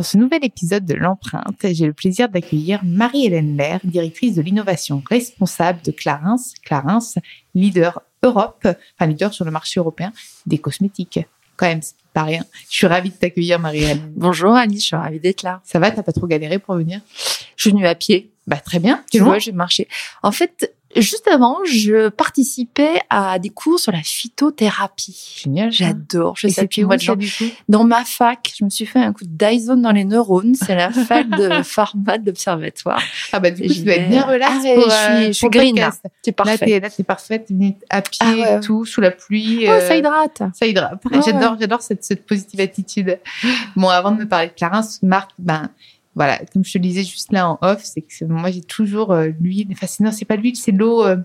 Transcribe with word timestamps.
Dans 0.00 0.04
ce 0.04 0.16
nouvel 0.16 0.42
épisode 0.46 0.86
de 0.86 0.94
l'empreinte, 0.94 1.66
j'ai 1.72 1.84
le 1.84 1.92
plaisir 1.92 2.30
d'accueillir 2.30 2.80
Marie-Hélène 2.82 3.54
Lair, 3.54 3.80
directrice 3.84 4.34
de 4.34 4.40
l'innovation 4.40 5.02
responsable 5.06 5.82
de 5.82 5.90
Clarins. 5.90 6.40
Clarins, 6.62 7.04
leader 7.54 8.00
Europe, 8.22 8.66
enfin 8.66 9.06
leader 9.06 9.34
sur 9.34 9.44
le 9.44 9.50
marché 9.50 9.78
européen 9.78 10.14
des 10.46 10.56
cosmétiques. 10.56 11.20
Quand 11.58 11.66
même, 11.66 11.82
c'est 11.82 11.96
pas 12.14 12.22
rien. 12.22 12.46
Je 12.70 12.76
suis 12.78 12.86
ravie 12.86 13.10
de 13.10 13.14
t'accueillir, 13.14 13.58
Marie-Hélène. 13.58 14.10
Bonjour 14.16 14.54
Alice, 14.54 14.80
je 14.80 14.86
suis 14.86 14.96
ravie 14.96 15.20
d'être 15.20 15.42
là. 15.42 15.60
Ça 15.64 15.78
va, 15.78 15.90
t'as 15.90 16.02
pas 16.02 16.12
trop 16.12 16.26
galéré 16.26 16.58
pour 16.58 16.76
venir? 16.76 17.02
Je 17.56 17.64
suis 17.64 17.70
venue 17.70 17.86
à 17.86 17.94
pied. 17.94 18.32
Bah 18.46 18.56
très 18.56 18.78
bien. 18.78 19.04
Tu 19.12 19.18
vois, 19.18 19.38
j'ai 19.38 19.52
marché. 19.52 19.86
En 20.22 20.32
fait, 20.32 20.74
Juste 20.96 21.28
avant, 21.28 21.58
je 21.64 22.08
participais 22.08 23.00
à 23.10 23.38
des 23.38 23.50
cours 23.50 23.78
sur 23.78 23.92
la 23.92 24.02
phytothérapie. 24.02 25.36
Génial. 25.42 25.70
J'adore. 25.70 26.34
Je 26.36 26.48
sais 26.48 26.66
plus 26.66 26.84
moi 26.84 26.96
de 26.96 27.04
Dans 27.68 27.84
ma 27.84 28.04
fac, 28.04 28.52
je 28.58 28.64
me 28.64 28.70
suis 28.70 28.86
fait 28.86 28.98
un 28.98 29.12
coup 29.12 29.24
de 29.24 29.30
Dyson 29.30 29.76
dans 29.76 29.92
les 29.92 30.04
neurones. 30.04 30.54
C'est 30.56 30.74
la 30.74 30.90
fac 30.90 31.28
de 31.28 31.62
pharma 31.62 32.18
d'observatoire. 32.18 33.00
Ah 33.32 33.38
bah 33.38 33.52
du 33.52 33.62
coup, 33.62 33.72
tu 33.72 33.82
dois 33.82 33.94
être 33.94 34.08
bien 34.08 34.22
relax 34.22 34.52
ah, 34.52 34.74
pour, 34.74 34.90
je 34.90 35.14
suis, 35.14 35.26
je 35.26 35.32
suis 35.32 35.48
green. 35.48 35.90
C'est 36.22 36.32
parfait. 36.32 36.80
Là, 36.80 36.90
t'es 36.90 37.04
parfaite. 37.04 37.48
À 37.88 38.02
pied, 38.02 38.44
ah 38.44 38.58
tout, 38.58 38.84
sous 38.84 39.00
la 39.00 39.12
pluie. 39.12 39.66
Oh, 39.68 39.80
ça 39.80 39.92
euh, 39.92 39.96
hydrate. 39.96 40.42
Ça 40.54 40.66
hydrate. 40.66 41.00
j'adore, 41.24 41.56
j'adore 41.60 41.82
cette, 41.82 42.02
cette 42.02 42.26
positive 42.26 42.60
attitude. 42.60 43.18
Bon, 43.76 43.88
avant 43.88 44.10
de 44.10 44.18
me 44.18 44.28
parler 44.28 44.48
de 44.48 44.52
Clarence, 44.54 45.02
Marc, 45.02 45.30
ben, 45.38 45.70
voilà, 46.16 46.40
comme 46.52 46.64
je 46.64 46.72
te 46.72 46.78
le 46.78 46.82
disais 46.82 47.04
juste 47.04 47.32
là 47.32 47.48
en 47.48 47.58
off, 47.62 47.82
c'est 47.84 48.02
que 48.02 48.24
moi 48.24 48.50
j'ai 48.50 48.62
toujours 48.62 49.12
euh, 49.12 49.28
l'huile. 49.40 49.68
Enfin, 49.70 49.86
non, 50.00 50.10
c'est 50.10 50.24
pas 50.24 50.34
l'huile, 50.34 50.56
c'est 50.56 50.72
l'eau. 50.72 51.04
Euh, 51.04 51.16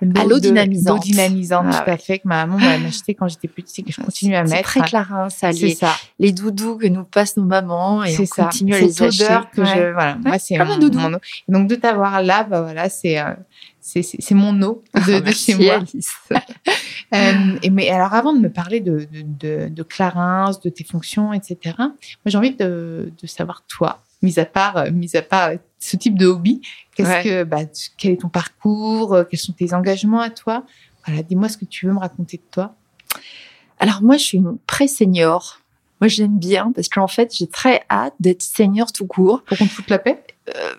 l'eau 0.00 0.38
dynamisante. 0.38 0.96
L'eau 0.96 1.02
dynamisante, 1.02 1.66
ah 1.68 1.82
tout 1.84 1.90
à 1.90 1.96
fait, 1.98 2.18
que 2.18 2.28
ma 2.28 2.46
maman 2.46 2.58
m'a 2.58 2.88
acheté 2.88 3.14
quand 3.14 3.28
j'étais 3.28 3.48
petite 3.48 3.78
et 3.78 3.82
que 3.82 3.92
je 3.92 4.00
continue 4.00 4.34
à 4.34 4.42
mettre. 4.42 4.56
C'est 4.56 4.80
très 4.80 4.88
clarin, 4.88 5.28
ça. 5.28 5.52
Les, 5.52 5.74
ça. 5.74 5.94
les 6.18 6.32
doudous 6.32 6.78
que 6.78 6.86
nous 6.86 7.04
passent 7.04 7.36
nos 7.36 7.44
mamans 7.44 8.04
et 8.04 8.18
on 8.18 8.26
ça. 8.26 8.44
continue 8.44 8.74
à 8.74 8.80
les 8.80 9.02
acheter. 9.02 9.26
que 9.52 9.64
je, 9.64 9.92
voilà, 9.92 10.16
moi 10.16 10.38
c'est 10.38 10.56
mon, 10.56 10.78
mon, 10.78 11.14
eau. 11.14 11.18
Donc 11.48 11.68
de 11.68 11.74
t'avoir 11.74 12.22
là, 12.22 12.44
bah 12.44 12.62
voilà, 12.62 12.88
c'est 12.88 13.18
euh, 13.18 13.34
c'est 13.80 14.32
mon 14.32 14.60
eau 14.62 14.82
de, 15.06 15.20
de 15.20 15.30
chez 15.30 15.56
moi. 15.56 15.84
euh, 17.14 17.58
et 17.62 17.68
mais 17.68 17.90
alors 17.90 18.14
avant 18.14 18.32
de 18.32 18.40
me 18.40 18.50
parler 18.50 18.80
de, 18.80 19.06
de, 19.12 19.22
de, 19.22 19.68
de 19.68 19.82
Clarins, 19.82 20.52
de 20.64 20.70
tes 20.70 20.84
fonctions, 20.84 21.34
etc. 21.34 21.76
Moi 21.78 21.92
j'ai 22.26 22.38
envie 22.38 22.54
de, 22.54 23.12
de 23.20 23.26
savoir 23.26 23.62
toi 23.68 24.00
mis 24.22 24.38
à 24.38 24.44
part, 24.44 24.76
euh, 24.76 24.90
mis 24.90 25.16
à 25.16 25.22
part 25.22 25.50
ce 25.78 25.96
type 25.96 26.16
de 26.18 26.26
hobby, 26.26 26.62
qu'est-ce 26.94 27.24
que, 27.24 27.44
bah, 27.44 27.60
quel 27.98 28.12
est 28.12 28.20
ton 28.20 28.28
parcours, 28.28 29.14
euh, 29.14 29.24
quels 29.24 29.40
sont 29.40 29.52
tes 29.52 29.74
engagements 29.74 30.20
à 30.20 30.30
toi? 30.30 30.64
Voilà, 31.06 31.22
dis-moi 31.22 31.48
ce 31.48 31.56
que 31.56 31.64
tu 31.64 31.86
veux 31.86 31.92
me 31.92 31.98
raconter 31.98 32.36
de 32.36 32.42
toi. 32.50 32.74
Alors 33.78 34.02
moi, 34.02 34.16
je 34.16 34.22
suis 34.22 34.38
une 34.38 34.58
pré-senior. 34.66 35.58
Moi, 36.00 36.08
j'aime 36.08 36.38
bien 36.38 36.72
parce 36.74 36.88
qu'en 36.88 37.06
fait, 37.08 37.34
j'ai 37.34 37.46
très 37.46 37.82
hâte 37.90 38.14
d'être 38.20 38.42
senior 38.42 38.92
tout 38.92 39.06
court. 39.06 39.42
Pour 39.42 39.58
qu'on 39.58 39.66
te 39.66 39.70
foute 39.70 39.90
la 39.90 39.98
paix? 39.98 40.22
Euh, 40.48 40.72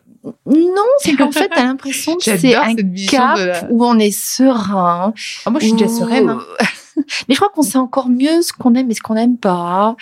Non, 0.45 0.83
c'est 0.99 1.15
qu'en 1.15 1.31
fait, 1.31 1.49
t'as 1.49 1.63
l'impression 1.63 2.15
que 2.15 2.23
c'est 2.37 2.55
un 2.55 2.75
cap 3.09 3.67
où 3.69 3.85
on 3.85 3.99
est 3.99 4.11
serein. 4.11 5.13
Ah, 5.45 5.49
moi, 5.49 5.59
je 5.59 5.67
suis 5.67 5.75
déjà 5.75 5.87
sereine. 5.89 6.29
Hein. 6.29 6.41
Mais 7.27 7.33
je 7.33 7.35
crois 7.35 7.49
qu'on 7.49 7.61
sait 7.61 7.77
encore 7.77 8.09
mieux 8.09 8.41
ce 8.41 8.53
qu'on 8.53 8.75
aime 8.75 8.89
et 8.91 8.93
ce 8.93 9.01
qu'on 9.01 9.15
n'aime 9.15 9.37
pas. 9.37 9.95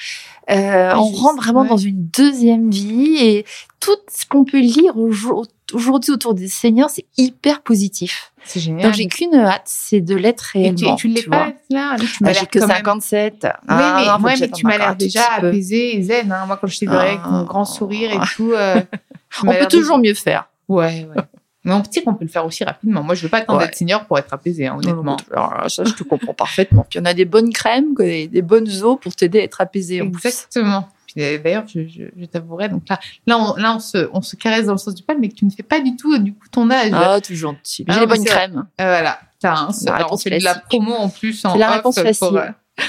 Euh, 0.50 0.94
on 0.96 1.04
rentre 1.04 1.42
vraiment 1.42 1.66
dans 1.66 1.78
une 1.78 2.08
deuxième 2.08 2.70
vie 2.70 3.18
et 3.20 3.46
tout 3.80 3.96
ce 4.14 4.26
qu'on 4.26 4.44
peut 4.44 4.60
lire 4.60 4.98
aujourd'hui 4.98 6.12
autour 6.12 6.34
des 6.34 6.48
seniors, 6.48 6.90
c'est 6.90 7.06
hyper 7.18 7.62
positif. 7.62 8.32
C'est 8.44 8.60
génial. 8.60 8.84
Donc 8.84 8.94
j'ai 8.94 9.08
qu'une 9.08 9.36
hâte, 9.36 9.62
c'est 9.66 10.02
de 10.02 10.16
l'être 10.16 10.42
réellement. 10.42 10.94
Et 10.94 10.96
tu, 10.96 11.08
l'es 11.08 11.24
pas 11.24 11.54
là, 11.70 11.96
tu 11.98 12.24
bah, 12.24 12.34
J'ai 12.34 12.46
que 12.46 12.60
57. 12.60 13.36
Oui, 13.44 13.50
ah, 13.68 14.18
mais, 14.22 14.34
mais 14.40 14.50
tu 14.50 14.66
m'as 14.66 14.78
l'air 14.78 14.96
déjà 14.96 15.34
apaisé 15.38 15.96
et 15.98 16.02
zen. 16.02 16.32
Hein. 16.32 16.46
Moi, 16.48 16.58
quand 16.58 16.68
je 16.68 16.80
t'ai 16.80 16.86
vu 16.88 16.96
avec 16.96 17.24
mon 17.26 17.44
grand 17.44 17.66
sourire 17.66 18.12
et 18.12 18.20
tout. 18.36 18.52
Euh, 18.54 18.82
on 19.44 19.54
peut 19.54 19.68
toujours 19.68 20.00
mieux 20.00 20.16
faire. 20.16 20.50
Ouais, 20.68 21.08
ouais. 21.16 21.24
Mais 21.64 21.74
on 21.74 21.84
sait 21.84 22.02
qu'on 22.02 22.16
peut 22.16 22.26
le 22.26 22.30
faire 22.32 22.46
aussi 22.46 22.64
rapidement. 22.64 23.04
Moi, 23.04 23.14
je 23.14 23.24
veux 23.24 23.30
pas 23.30 23.38
attendre 23.38 23.60
d'être 23.60 23.76
senior 23.76 24.06
pour 24.06 24.18
être 24.18 24.34
apaisé, 24.34 24.68
hein, 24.68 24.78
honnêtement. 24.78 25.18
Alors, 25.32 25.70
ça, 25.70 25.84
je 25.84 25.94
te 25.94 26.04
comprends 26.04 26.34
parfaitement. 26.34 26.86
Puis, 26.90 27.00
on 27.00 27.06
a 27.06 27.14
des 27.14 27.26
bonnes 27.26 27.54
crèmes, 27.54 27.94
des, 27.96 28.28
des 28.28 28.42
bonnes 28.42 28.70
eaux 28.84 28.96
pour 28.96 29.16
t'aider 29.16 29.42
à 29.42 29.44
être 29.44 29.62
apaisé. 29.62 30.00
Exactement. 30.00 30.88
D'ailleurs, 31.16 31.66
je, 31.68 31.88
je, 31.88 32.04
je 32.18 32.26
t'avouerai, 32.26 32.70
donc 32.70 32.84
là, 32.90 33.00
là, 33.28 33.38
on, 33.38 33.56
là, 33.56 33.76
on 33.76 33.80
se, 33.80 34.10
on 34.14 34.22
se 34.22 34.36
caresse 34.36 34.68
dans 34.68 34.74
le 34.74 34.78
sens 34.78 34.96
du 34.96 35.04
poil, 35.04 35.18
mais 35.20 35.30
que 35.30 35.36
tu 35.36 35.46
ne 35.46 35.52
fais 35.52 35.64
pas 35.64 35.80
du 35.82 35.96
tout, 35.96 36.18
du 36.18 36.34
coup, 36.34 36.48
ton 36.50 36.70
âge. 36.72 36.92
Ah, 36.94 37.20
tout 37.22 37.36
gentil. 37.36 37.86
J'ai 37.88 38.00
les 38.00 38.08
bonnes 38.08 38.24
crèmes. 38.24 38.66
Euh, 38.80 38.84
voilà. 38.84 39.20
T'as 39.40 39.68
la 39.86 39.96
réponse 39.98 40.24
de 40.24 40.44
la 40.44 40.56
promo 40.56 40.94
en 40.94 41.10
plus 41.10 41.44
en 41.46 41.54
C'est 41.54 41.60
la 41.60 41.72
réponse 41.72 41.96
facile. 41.96 42.28
Pour, 42.28 42.38
euh, 42.38 42.48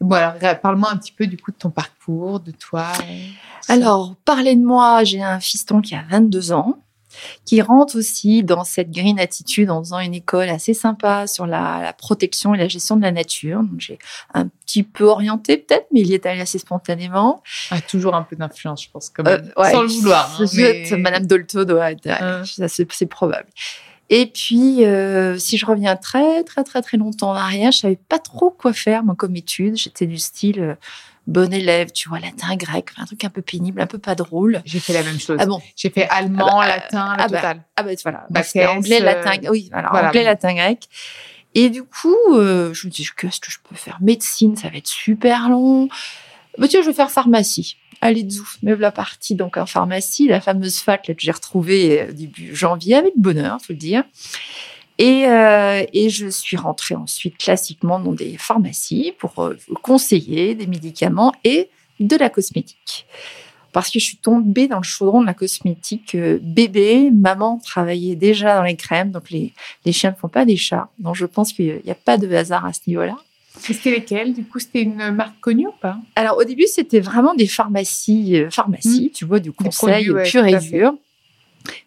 Bon, 0.00 0.14
alors, 0.14 0.60
parle-moi 0.60 0.90
un 0.92 0.96
petit 0.96 1.10
peu 1.12 1.26
du 1.26 1.36
coup 1.36 1.50
de 1.50 1.56
ton 1.56 1.70
parcours, 1.70 2.38
de 2.38 2.52
toi. 2.52 2.86
Alors, 3.68 4.14
parlez 4.24 4.54
de 4.54 4.64
moi. 4.64 5.02
J'ai 5.02 5.22
un 5.22 5.40
fiston 5.40 5.80
qui 5.80 5.94
a 5.96 6.04
22 6.08 6.52
ans 6.52 6.78
qui 7.44 7.62
rentre 7.62 7.98
aussi 7.98 8.42
dans 8.42 8.64
cette 8.64 8.90
green 8.90 9.18
attitude 9.18 9.70
en 9.70 9.82
faisant 9.82 9.98
une 9.98 10.14
école 10.14 10.48
assez 10.48 10.74
sympa 10.74 11.26
sur 11.26 11.46
la, 11.46 11.94
protection 11.98 12.54
et 12.54 12.58
la 12.58 12.68
gestion 12.68 12.96
de 12.96 13.02
la 13.02 13.12
nature. 13.12 13.60
Donc 13.62 13.80
j'ai 13.80 13.98
un 14.34 14.48
petit 14.48 14.82
peu 14.82 15.04
orienté 15.04 15.56
peut-être, 15.56 15.86
mais 15.92 16.00
il 16.00 16.08
y 16.08 16.14
est 16.14 16.26
allé 16.26 16.40
assez 16.40 16.58
spontanément. 16.58 17.42
Ah, 17.70 17.80
toujours 17.80 18.14
un 18.14 18.22
peu 18.22 18.36
d'influence, 18.36 18.84
je 18.84 18.90
pense, 18.90 19.10
quand 19.10 19.22
même, 19.22 19.50
euh, 19.58 19.64
sans 19.70 19.82
le 19.82 19.88
vouloir. 19.88 20.40
Hein, 20.40 20.96
Madame 20.98 21.26
Dolto 21.26 21.64
doit 21.64 21.92
être, 21.92 22.06
hein. 22.06 22.42
c'est 22.44 23.06
probable. 23.06 23.48
Et 24.10 24.26
puis, 24.26 24.84
euh, 24.84 25.36
si 25.38 25.58
je 25.58 25.66
reviens 25.66 25.96
très, 25.96 26.42
très, 26.44 26.64
très, 26.64 26.80
très 26.80 26.96
longtemps 26.96 27.30
en 27.30 27.34
arrière, 27.34 27.72
je 27.72 27.78
savais 27.78 27.98
pas 28.08 28.18
trop 28.18 28.50
quoi 28.50 28.72
faire, 28.72 29.04
moi, 29.04 29.14
comme 29.14 29.36
étude. 29.36 29.76
J'étais 29.76 30.06
du 30.06 30.18
style, 30.18 30.78
euh, 31.28 31.32
bon 31.32 31.52
élève, 31.52 31.92
tu 31.92 32.08
vois, 32.08 32.18
latin, 32.18 32.56
grec, 32.56 32.86
un 32.96 33.04
truc 33.04 33.24
un 33.24 33.30
peu 33.30 33.42
pénible, 33.42 33.80
un 33.80 33.86
peu 33.86 33.98
pas 33.98 34.14
drôle. 34.14 34.62
J'ai 34.64 34.80
fait 34.80 34.92
la 34.92 35.02
même 35.02 35.20
chose. 35.20 35.36
Ah 35.40 35.46
bon 35.46 35.60
J'ai 35.76 35.90
fait 35.90 36.08
allemand, 36.08 36.60
ah 36.60 36.66
bah, 36.66 36.76
latin, 36.76 37.16
la 37.16 37.24
ah 37.24 37.28
bah, 37.28 37.54
Ah 37.76 37.82
bah 37.82 37.90
voilà. 38.02 38.26
C'était 38.42 38.66
anglais, 38.66 39.00
latin, 39.00 39.32
oui, 39.50 39.70
alors 39.72 39.94
anglais, 39.94 40.24
latin, 40.24 40.54
grec. 40.54 40.88
Et 41.54 41.70
du 41.70 41.82
coup, 41.82 42.14
euh, 42.34 42.72
je 42.74 42.86
me 42.86 42.92
dis, 42.92 43.06
qu'est-ce 43.16 43.40
que 43.40 43.50
je 43.50 43.58
peux 43.68 43.74
faire? 43.74 43.98
Médecine, 44.00 44.56
ça 44.56 44.68
va 44.68 44.76
être 44.76 44.86
super 44.86 45.48
long. 45.48 45.88
Bah 46.58 46.68
tiens, 46.68 46.82
je 46.82 46.86
vais 46.86 46.94
faire 46.94 47.10
pharmacie. 47.10 47.76
Allez, 48.00 48.28
zouf, 48.28 48.58
me 48.62 48.74
la 48.74 48.92
partie 48.92 49.34
donc 49.34 49.56
en 49.56 49.66
pharmacie, 49.66 50.28
la 50.28 50.40
fameuse 50.40 50.78
fac 50.78 51.08
là, 51.08 51.14
que 51.14 51.20
j'ai 51.20 51.32
retrouvée 51.32 52.02
euh, 52.02 52.12
début 52.12 52.54
janvier 52.54 52.94
avec 52.94 53.14
bonheur, 53.16 53.58
faut 53.60 53.72
le 53.72 53.78
dire. 53.78 54.04
Et, 54.98 55.26
euh, 55.26 55.84
et 55.92 56.10
je 56.10 56.26
suis 56.26 56.56
rentrée 56.56 56.96
ensuite 56.96 57.38
classiquement 57.38 58.00
dans 58.00 58.12
des 58.12 58.36
pharmacies 58.36 59.14
pour 59.18 59.38
euh, 59.38 59.56
conseiller 59.80 60.56
des 60.56 60.66
médicaments 60.66 61.32
et 61.44 61.70
de 62.00 62.16
la 62.16 62.28
cosmétique. 62.28 63.06
Parce 63.72 63.90
que 63.90 64.00
je 64.00 64.04
suis 64.04 64.16
tombée 64.16 64.66
dans 64.66 64.78
le 64.78 64.82
chaudron 64.82 65.20
de 65.20 65.26
la 65.26 65.34
cosmétique 65.34 66.16
euh, 66.16 66.40
bébé. 66.42 67.10
Maman 67.12 67.60
travaillait 67.64 68.16
déjà 68.16 68.56
dans 68.56 68.64
les 68.64 68.74
crèmes, 68.74 69.12
donc 69.12 69.30
les, 69.30 69.52
les 69.84 69.92
chiens 69.92 70.10
ne 70.10 70.16
font 70.16 70.28
pas 70.28 70.44
des 70.44 70.56
chats. 70.56 70.88
Donc 70.98 71.14
je 71.14 71.26
pense 71.26 71.52
qu'il 71.52 71.80
n'y 71.84 71.90
a 71.92 71.94
pas 71.94 72.18
de 72.18 72.28
hasard 72.34 72.66
à 72.66 72.72
ce 72.72 72.80
niveau-là. 72.88 73.16
C'était 73.60 73.90
lesquelles 73.90 74.34
Du 74.34 74.44
coup, 74.44 74.58
c'était 74.58 74.82
une 74.82 75.10
marque 75.12 75.38
connue 75.40 75.68
ou 75.68 75.74
pas? 75.80 75.98
Alors 76.16 76.38
au 76.38 76.44
début, 76.44 76.66
c'était 76.66 77.00
vraiment 77.00 77.34
des 77.34 77.46
pharmacies, 77.46 78.42
pharmacies, 78.50 79.06
mmh. 79.06 79.16
tu 79.16 79.24
vois, 79.24 79.38
du 79.38 79.52
conseil 79.52 80.10
pur 80.24 80.44
et 80.44 80.58
dur, 80.58 80.94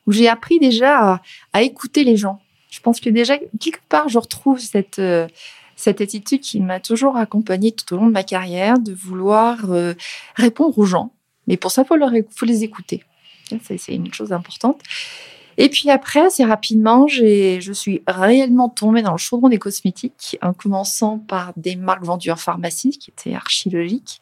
où 0.05 0.11
j'ai 0.13 0.29
appris 0.29 0.59
déjà 0.59 1.13
à, 1.13 1.21
à 1.51 1.61
écouter 1.61 2.03
les 2.05 2.15
gens 2.15 2.39
je 2.71 2.79
pense 2.79 2.99
que 2.99 3.09
déjà, 3.09 3.37
quelque 3.37 3.85
part, 3.89 4.09
je 4.09 4.17
retrouve 4.17 4.59
cette, 4.59 4.97
euh, 4.97 5.27
cette 5.75 6.01
attitude 6.01 6.39
qui 6.39 6.61
m'a 6.61 6.79
toujours 6.79 7.17
accompagnée 7.17 7.73
tout 7.73 7.93
au 7.93 7.97
long 7.97 8.07
de 8.07 8.11
ma 8.11 8.23
carrière, 8.23 8.79
de 8.79 8.93
vouloir 8.93 9.71
euh, 9.71 9.93
répondre 10.35 10.79
aux 10.79 10.85
gens. 10.85 11.11
Mais 11.47 11.57
pour 11.57 11.69
ça, 11.69 11.83
il 11.83 12.23
faut, 12.29 12.45
les 12.45 12.63
écouter. 12.63 13.03
C'est 13.61 13.93
une 13.93 14.13
chose 14.13 14.31
importante. 14.31 14.81
Et 15.57 15.67
puis 15.67 15.89
après, 15.89 16.21
assez 16.21 16.45
rapidement, 16.45 17.07
je 17.07 17.71
suis 17.73 18.01
réellement 18.07 18.69
tombée 18.69 19.01
dans 19.01 19.11
le 19.11 19.17
chaudron 19.17 19.49
des 19.49 19.59
cosmétiques, 19.59 20.37
en 20.41 20.53
commençant 20.53 21.19
par 21.19 21.51
des 21.57 21.75
marques 21.75 22.05
vendues 22.05 22.31
en 22.31 22.37
pharmacie, 22.37 22.97
qui 22.97 23.11
étaient 23.11 23.35
archilogiques. 23.35 24.21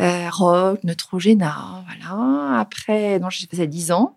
Euh, 0.00 0.28
Rock, 0.30 0.82
Neutrogena, 0.82 1.84
voilà. 1.86 2.58
Après, 2.58 3.20
non, 3.20 3.30
j'ai 3.30 3.46
fait 3.46 3.56
ça 3.56 3.66
10 3.66 3.92
ans. 3.92 4.16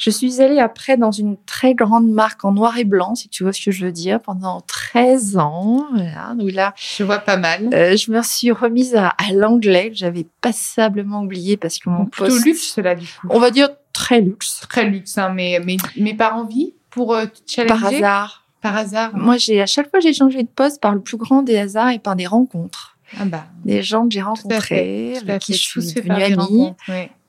Je 0.00 0.08
suis 0.08 0.40
allée 0.40 0.58
après 0.58 0.96
dans 0.96 1.10
une 1.10 1.36
très 1.44 1.74
grande 1.74 2.08
marque 2.08 2.46
en 2.46 2.52
noir 2.52 2.78
et 2.78 2.84
blanc, 2.84 3.14
si 3.14 3.28
tu 3.28 3.42
vois 3.42 3.52
ce 3.52 3.62
que 3.62 3.70
je 3.70 3.84
veux 3.84 3.92
dire, 3.92 4.18
pendant 4.18 4.62
13 4.62 5.36
ans. 5.36 5.86
Voilà. 5.92 6.34
Là, 6.38 6.74
je 6.74 7.04
vois 7.04 7.18
pas 7.18 7.36
mal. 7.36 7.68
Euh, 7.74 7.98
je 7.98 8.10
me 8.10 8.22
suis 8.22 8.50
remise 8.50 8.96
à, 8.96 9.14
l'anglais, 9.34 9.90
que 9.90 9.96
j'avais 9.96 10.26
passablement 10.40 11.20
oublié 11.20 11.58
parce 11.58 11.78
que 11.78 11.90
mon 11.90 12.06
Plutôt 12.06 12.38
luxe, 12.38 12.72
cela, 12.74 12.94
du 12.94 13.04
coup. 13.04 13.28
On 13.28 13.38
va 13.38 13.50
dire 13.50 13.68
très 13.92 14.22
luxe. 14.22 14.62
Très 14.70 14.86
luxe, 14.86 15.18
hein, 15.18 15.34
mais, 15.34 15.60
mais, 15.62 15.76
mais 15.98 16.14
par 16.14 16.34
envie, 16.34 16.72
pour 16.88 17.14
euh, 17.14 17.26
challenger? 17.46 17.74
Par 17.74 17.84
hasard. 17.84 18.44
Par 18.62 18.76
hasard. 18.78 19.10
Moi, 19.14 19.36
j'ai 19.36 19.60
à 19.60 19.66
chaque 19.66 19.90
fois, 19.90 20.00
j'ai 20.00 20.14
changé 20.14 20.42
de 20.42 20.48
poste 20.48 20.80
par 20.80 20.94
le 20.94 21.02
plus 21.02 21.18
grand 21.18 21.42
des 21.42 21.58
hasards 21.58 21.90
et 21.90 21.98
par 21.98 22.16
des 22.16 22.26
rencontres. 22.26 22.96
Ah 23.18 23.26
bah. 23.26 23.44
Des 23.66 23.82
gens 23.82 24.04
que 24.08 24.14
j'ai 24.14 24.22
rencontrés, 24.22 25.18
avec 25.18 25.42
qui 25.42 25.52
je 25.52 25.58
suis 25.58 25.92
devenue 25.92 26.22
amie. 26.22 26.72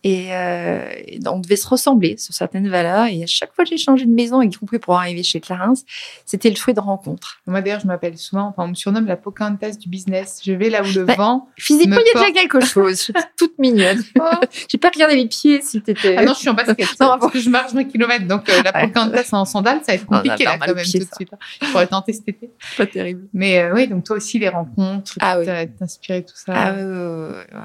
Et, 0.03 0.33
euh, 0.33 0.89
on 1.27 1.39
devait 1.39 1.55
se 1.55 1.67
ressembler 1.67 2.17
sur 2.17 2.33
certaines 2.33 2.67
valeurs. 2.67 3.05
Et 3.05 3.23
à 3.23 3.27
chaque 3.27 3.53
fois 3.53 3.63
que 3.63 3.69
j'ai 3.69 3.77
changé 3.77 4.05
de 4.05 4.11
maison, 4.11 4.41
y 4.41 4.51
compris 4.51 4.79
pour 4.79 4.97
arriver 4.97 5.23
chez 5.23 5.39
Clarence, 5.39 5.83
c'était 6.25 6.49
le 6.49 6.55
fruit 6.55 6.73
de 6.73 6.79
rencontres. 6.79 7.39
Moi, 7.45 7.61
d'ailleurs, 7.61 7.79
je 7.79 7.87
m'appelle 7.87 8.17
souvent, 8.17 8.47
enfin, 8.47 8.63
on 8.63 8.69
me 8.69 8.73
surnomme 8.73 9.05
la 9.05 9.15
Pocahontas 9.15 9.71
du 9.71 9.89
business. 9.89 10.41
Je 10.43 10.53
vais 10.53 10.69
là 10.69 10.81
où 10.81 10.91
le 10.93 11.05
bah, 11.05 11.15
vent. 11.15 11.47
Physiquement, 11.57 11.97
il 11.97 12.17
y 12.17 12.17
a 12.17 12.29
déjà 12.29 12.31
quelque 12.33 12.59
chose. 12.61 12.97
Je 12.97 13.03
suis 13.03 13.13
toute 13.37 13.57
mignonne. 13.59 14.01
Oh. 14.19 14.45
j'ai 14.69 14.77
pas 14.77 14.89
regardé 14.93 15.15
les 15.15 15.27
pieds 15.27 15.61
si 15.61 15.81
t'étais. 15.81 16.15
Ah 16.15 16.23
non, 16.23 16.33
je 16.33 16.39
suis 16.39 16.49
en 16.49 16.53
basket. 16.53 16.77
non, 16.99 17.17
parce 17.19 17.31
que 17.31 17.39
je 17.39 17.49
marche 17.49 17.73
20 17.73 17.85
km. 17.85 18.27
Donc, 18.27 18.47
euh, 18.49 18.61
la 18.63 18.71
Pocahontas 18.71 19.29
en 19.31 19.45
sandales, 19.45 19.79
ça 19.79 19.93
va 19.93 19.93
être 19.95 20.05
compliqué 20.05 20.43
là, 20.43 20.57
quand 20.59 20.75
même, 20.75 20.85
tout 20.85 20.99
de 20.99 21.07
suite. 21.15 21.33
Hein. 21.33 21.37
Je 21.61 21.71
pourrais 21.71 21.87
tenter 21.87 22.13
cet 22.13 22.27
été. 22.27 22.51
Pas 22.77 22.85
terrible. 22.85 23.27
Mais 23.33 23.59
euh, 23.59 23.73
oui, 23.73 23.87
donc 23.87 24.03
toi 24.03 24.17
aussi, 24.17 24.37
les 24.37 24.49
rencontres, 24.49 25.13
ah, 25.19 25.39
oui. 25.39 25.45
t'inspirer 25.79 26.23
tout 26.23 26.35
ça. 26.35 26.53
Ah 26.55 26.73
oui, 26.75 26.83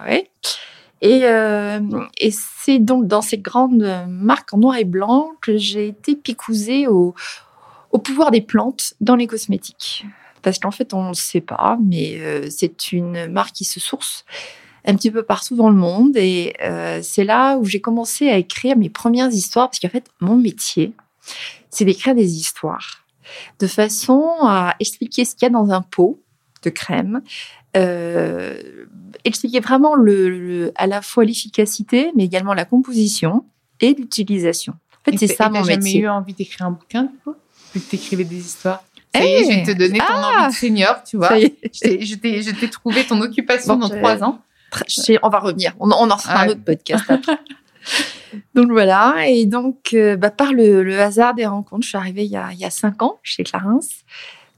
oui. 0.09 0.29
Et, 1.03 1.21
euh, 1.25 1.81
et 2.19 2.31
c'est 2.31 2.79
donc 2.79 3.07
dans 3.07 3.23
ces 3.23 3.39
grandes 3.39 4.07
marques 4.09 4.55
en 4.55 4.59
noir 4.59 4.77
et 4.77 4.85
blanc 4.85 5.33
que 5.41 5.57
j'ai 5.57 5.89
été 5.89 6.17
picousée 6.17 6.87
au, 6.87 7.15
pouvoir 8.05 8.31
des 8.31 8.43
plantes 8.43 8.95
dans 9.01 9.17
les 9.17 9.27
cosmétiques. 9.27 10.05
Parce 10.43 10.59
qu'en 10.59 10.71
fait, 10.71 10.93
on 10.95 11.05
ne 11.05 11.09
le 11.09 11.15
sait 11.15 11.41
pas, 11.41 11.79
mais 11.83 12.19
euh, 12.21 12.49
c'est 12.51 12.93
une 12.93 13.27
marque 13.27 13.53
qui 13.53 13.65
se 13.65 13.81
source 13.81 14.25
un 14.85 14.95
petit 14.95 15.11
peu 15.11 15.23
partout 15.23 15.57
dans 15.57 15.71
le 15.71 15.77
monde. 15.77 16.17
Et 16.17 16.55
euh, 16.63 17.01
c'est 17.03 17.25
là 17.25 17.57
où 17.57 17.65
j'ai 17.65 17.81
commencé 17.81 18.29
à 18.29 18.37
écrire 18.37 18.77
mes 18.77 18.91
premières 18.91 19.31
histoires, 19.31 19.69
parce 19.69 19.81
qu'en 19.81 19.89
fait, 19.89 20.09
mon 20.21 20.37
métier, 20.37 20.93
c'est 21.71 21.85
d'écrire 21.85 22.15
des 22.15 22.37
histoires, 22.37 23.05
de 23.59 23.67
façon 23.67 24.31
à 24.43 24.77
expliquer 24.79 25.25
ce 25.25 25.35
qu'il 25.35 25.45
y 25.45 25.47
a 25.47 25.51
dans 25.51 25.71
un 25.71 25.83
pot 25.83 26.21
de 26.63 26.71
crème, 26.71 27.23
expliquer 29.27 29.61
vraiment 29.61 29.95
le, 29.95 30.73
à 30.77 30.87
la 30.87 31.03
fois 31.03 31.25
l'efficacité, 31.25 32.13
mais 32.17 32.25
également 32.25 32.55
la 32.55 32.65
composition 32.65 33.45
et 33.81 33.95
l'utilisation. 33.95 34.73
En 34.73 35.11
fait, 35.11 35.19
c'est 35.19 35.27
ça 35.27 35.49
mon 35.49 35.61
métier. 35.61 35.75
jamais 35.75 35.95
eu 35.97 36.09
envie 36.09 36.35
d'écrire 36.35 36.67
un 36.67 36.73
bouquin, 36.73 37.05
du 37.05 37.17
coup? 37.25 37.35
Vu 37.75 37.81
que 37.81 37.91
tu 37.91 37.97
écrivais 37.97 38.25
des 38.25 38.39
histoires 38.39 38.83
ça 39.15 39.25
y 39.25 39.29
est, 39.29 39.45
je 39.45 39.49
vais 39.49 39.75
te 39.75 39.79
donner 39.79 39.99
ton 39.99 40.05
ah 40.09 40.43
envie 40.43 40.55
de 40.55 40.59
senior, 40.59 41.03
tu 41.05 41.17
vois. 41.17 41.39
Je 41.39 42.15
t'ai 42.61 42.71
trouvé 42.71 43.05
ton 43.05 43.21
occupation 43.21 43.77
dans 43.77 43.89
trois 43.89 44.23
ans. 44.23 44.41
On 45.23 45.29
va 45.29 45.39
revenir. 45.39 45.75
On, 45.81 45.91
en 45.91 46.19
fera 46.19 46.43
un 46.43 46.49
autre 46.49 46.65
podcast 46.65 47.05
après. 47.09 47.39
donc 48.55 48.71
voilà. 48.71 49.27
Et 49.27 49.47
donc, 49.47 49.91
euh, 49.95 50.17
bah, 50.17 50.31
par 50.31 50.53
le, 50.53 51.01
hasard 51.01 51.35
des 51.35 51.47
rencontres, 51.47 51.85
je 51.85 51.89
suis 51.91 51.99
arrivée 51.99 52.25
il 52.25 52.31
y 52.31 52.37
a, 52.37 52.49
il 52.53 52.59
y 52.59 52.65
a 52.65 52.71
cinq 52.71 53.03
ans 53.03 53.19
chez 53.23 53.45
Clarence 53.45 53.89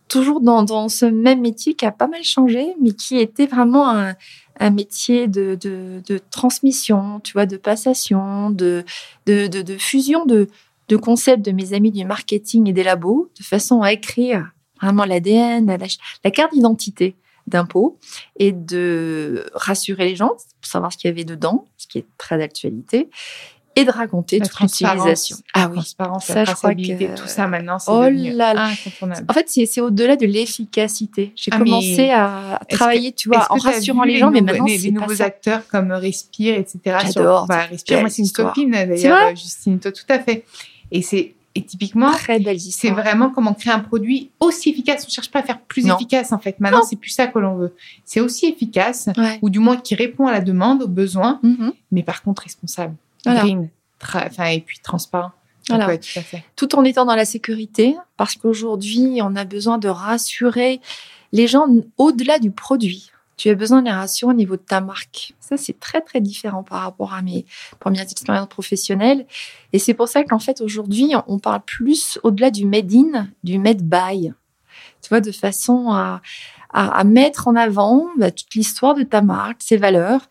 toujours 0.08 0.40
dans, 0.40 0.62
dans, 0.62 0.88
ce 0.88 1.04
même 1.04 1.42
métier 1.42 1.74
qui 1.74 1.84
a 1.84 1.92
pas 1.92 2.06
mal 2.06 2.24
changé, 2.24 2.74
mais 2.80 2.92
qui 2.92 3.18
était 3.18 3.46
vraiment 3.46 3.90
un, 3.90 4.14
un 4.58 4.70
métier 4.70 5.28
de, 5.28 5.56
de, 5.60 6.20
transmission, 6.30 7.20
tu 7.20 7.32
vois, 7.32 7.46
de 7.46 7.56
passation, 7.56 8.50
de, 8.50 8.84
de, 9.26 9.46
de 9.46 9.76
fusion 9.76 10.26
de, 10.26 10.48
concepts 10.96 11.44
de 11.44 11.52
mes 11.52 11.74
amis 11.74 11.92
du 11.92 12.04
marketing 12.04 12.68
et 12.68 12.72
des 12.72 12.82
labos, 12.82 13.30
de 13.38 13.44
façon 13.44 13.82
à 13.82 13.92
écrire 13.92 14.50
vraiment 14.80 15.04
l'ADN, 15.04 15.66
la, 15.66 16.30
carte 16.30 16.52
d'identité 16.52 17.16
d'impôt 17.46 17.98
et 18.36 18.52
de 18.52 19.46
rassurer 19.54 20.04
les 20.04 20.16
gens 20.16 20.28
pour 20.60 20.70
savoir 20.70 20.92
ce 20.92 20.98
qu'il 20.98 21.08
y 21.08 21.12
avait 21.12 21.24
dedans, 21.24 21.66
ce 21.76 21.86
qui 21.86 21.98
est 21.98 22.06
très 22.18 22.38
d'actualité, 22.38 23.10
et 23.78 23.84
de 23.84 23.90
raconter 23.90 24.40
toute 24.40 24.60
l'utilisation. 24.60 25.36
Ah 25.54 25.68
oui, 25.68 25.76
transparence, 25.76 26.26
ça, 26.26 26.44
je 26.44 26.52
crois 26.52 26.74
que 26.74 27.14
tout 27.14 27.26
ça 27.26 27.46
maintenant, 27.46 27.78
c'est 27.78 27.90
oh 27.90 28.02
incontournable. 28.02 29.26
En 29.28 29.32
fait, 29.32 29.46
c'est 29.48 29.80
au-delà 29.80 30.16
de 30.16 30.26
l'efficacité. 30.26 31.32
J'ai 31.36 31.52
ah, 31.54 31.58
commencé 31.58 32.10
à 32.10 32.60
travailler, 32.68 33.12
tu 33.12 33.28
vois, 33.28 33.46
en 33.50 33.56
rassurant 33.56 34.02
les, 34.02 34.18
gens, 34.18 34.30
mais 34.30 34.40
maintenant 34.40 34.64
les, 34.64 34.78
les 34.78 34.90
nouveaux 34.90 35.22
acteurs 35.22 35.66
comme 35.68 35.92
Respire, 35.92 36.56
etc. 36.58 36.98
J'adore. 37.06 37.46
Bah, 37.46 37.66
Respire, 37.70 38.00
moi 38.00 38.10
c'est 38.10 38.22
une 38.22 38.30
copine 38.30 38.70
d'ailleurs, 38.70 39.36
Justine, 39.36 39.78
tout 39.78 39.92
à 40.08 40.18
fait. 40.18 40.44
Et 40.90 41.02
c'est 41.02 41.34
et 41.54 41.62
typiquement, 41.62 42.12
c'est 42.70 42.90
vraiment 42.90 43.30
comment 43.30 43.52
créer 43.52 43.72
un 43.72 43.80
produit 43.80 44.30
aussi 44.38 44.70
efficace. 44.70 45.04
On 45.04 45.10
cherche 45.10 45.30
pas 45.30 45.40
à 45.40 45.42
faire 45.42 45.58
plus 45.60 45.88
efficace 45.88 46.30
en 46.30 46.38
fait. 46.38 46.60
Maintenant, 46.60 46.84
c'est 46.84 46.94
plus 46.94 47.10
ça 47.10 47.26
que 47.26 47.38
l'on 47.38 47.56
veut. 47.56 47.74
C'est 48.04 48.20
aussi 48.20 48.46
efficace, 48.46 49.08
ou 49.42 49.50
du 49.50 49.58
moins 49.58 49.76
qui 49.76 49.94
répond 49.94 50.26
à 50.26 50.32
la 50.32 50.40
demande, 50.40 50.82
aux 50.82 50.88
besoins, 50.88 51.40
mm-hmm. 51.42 51.72
mais 51.90 52.02
par 52.02 52.22
contre 52.22 52.42
responsable 52.42 52.94
green, 53.34 53.70
et 54.50 54.60
puis 54.60 54.78
transparent. 54.80 55.32
tout, 56.56 56.74
en 56.76 56.84
étant 56.84 57.04
dans 57.04 57.14
la 57.14 57.24
sécurité, 57.24 57.96
parce 58.16 58.36
qu'aujourd'hui, 58.36 59.20
on 59.22 59.36
a 59.36 59.44
besoin 59.44 59.78
de 59.78 59.88
rassurer 59.88 60.80
les 61.32 61.46
gens 61.46 61.66
au-delà 61.98 62.38
du 62.38 62.50
produit. 62.50 63.10
Tu 63.36 63.50
as 63.50 63.54
besoin 63.54 63.82
de 63.82 63.86
les 63.86 63.92
rassurer 63.92 64.32
au 64.32 64.34
niveau 64.34 64.56
de 64.56 64.62
ta 64.62 64.80
marque. 64.80 65.34
Ça, 65.38 65.56
c'est 65.56 65.78
très, 65.78 66.00
très 66.00 66.20
différent 66.20 66.64
par 66.64 66.82
rapport 66.82 67.14
à 67.14 67.22
mes 67.22 67.44
premières 67.78 68.02
expériences 68.02 68.48
professionnelles. 68.48 69.26
Et 69.72 69.78
c'est 69.78 69.94
pour 69.94 70.08
ça 70.08 70.24
qu'en 70.24 70.40
fait, 70.40 70.60
aujourd'hui, 70.60 71.12
on 71.28 71.38
parle 71.38 71.60
plus 71.60 72.18
au-delà 72.24 72.50
du 72.50 72.66
made 72.66 72.92
in, 72.92 73.28
du 73.44 73.58
made 73.58 73.82
by. 73.82 74.32
Tu 75.02 75.08
vois, 75.08 75.20
de 75.20 75.30
façon 75.30 75.90
à, 75.92 76.20
à, 76.70 77.04
mettre 77.04 77.46
en 77.46 77.54
avant 77.54 78.06
bah, 78.18 78.30
toute 78.30 78.54
l'histoire 78.54 78.94
de 78.94 79.04
ta 79.04 79.22
marque, 79.22 79.62
ses 79.62 79.76
valeurs, 79.76 80.22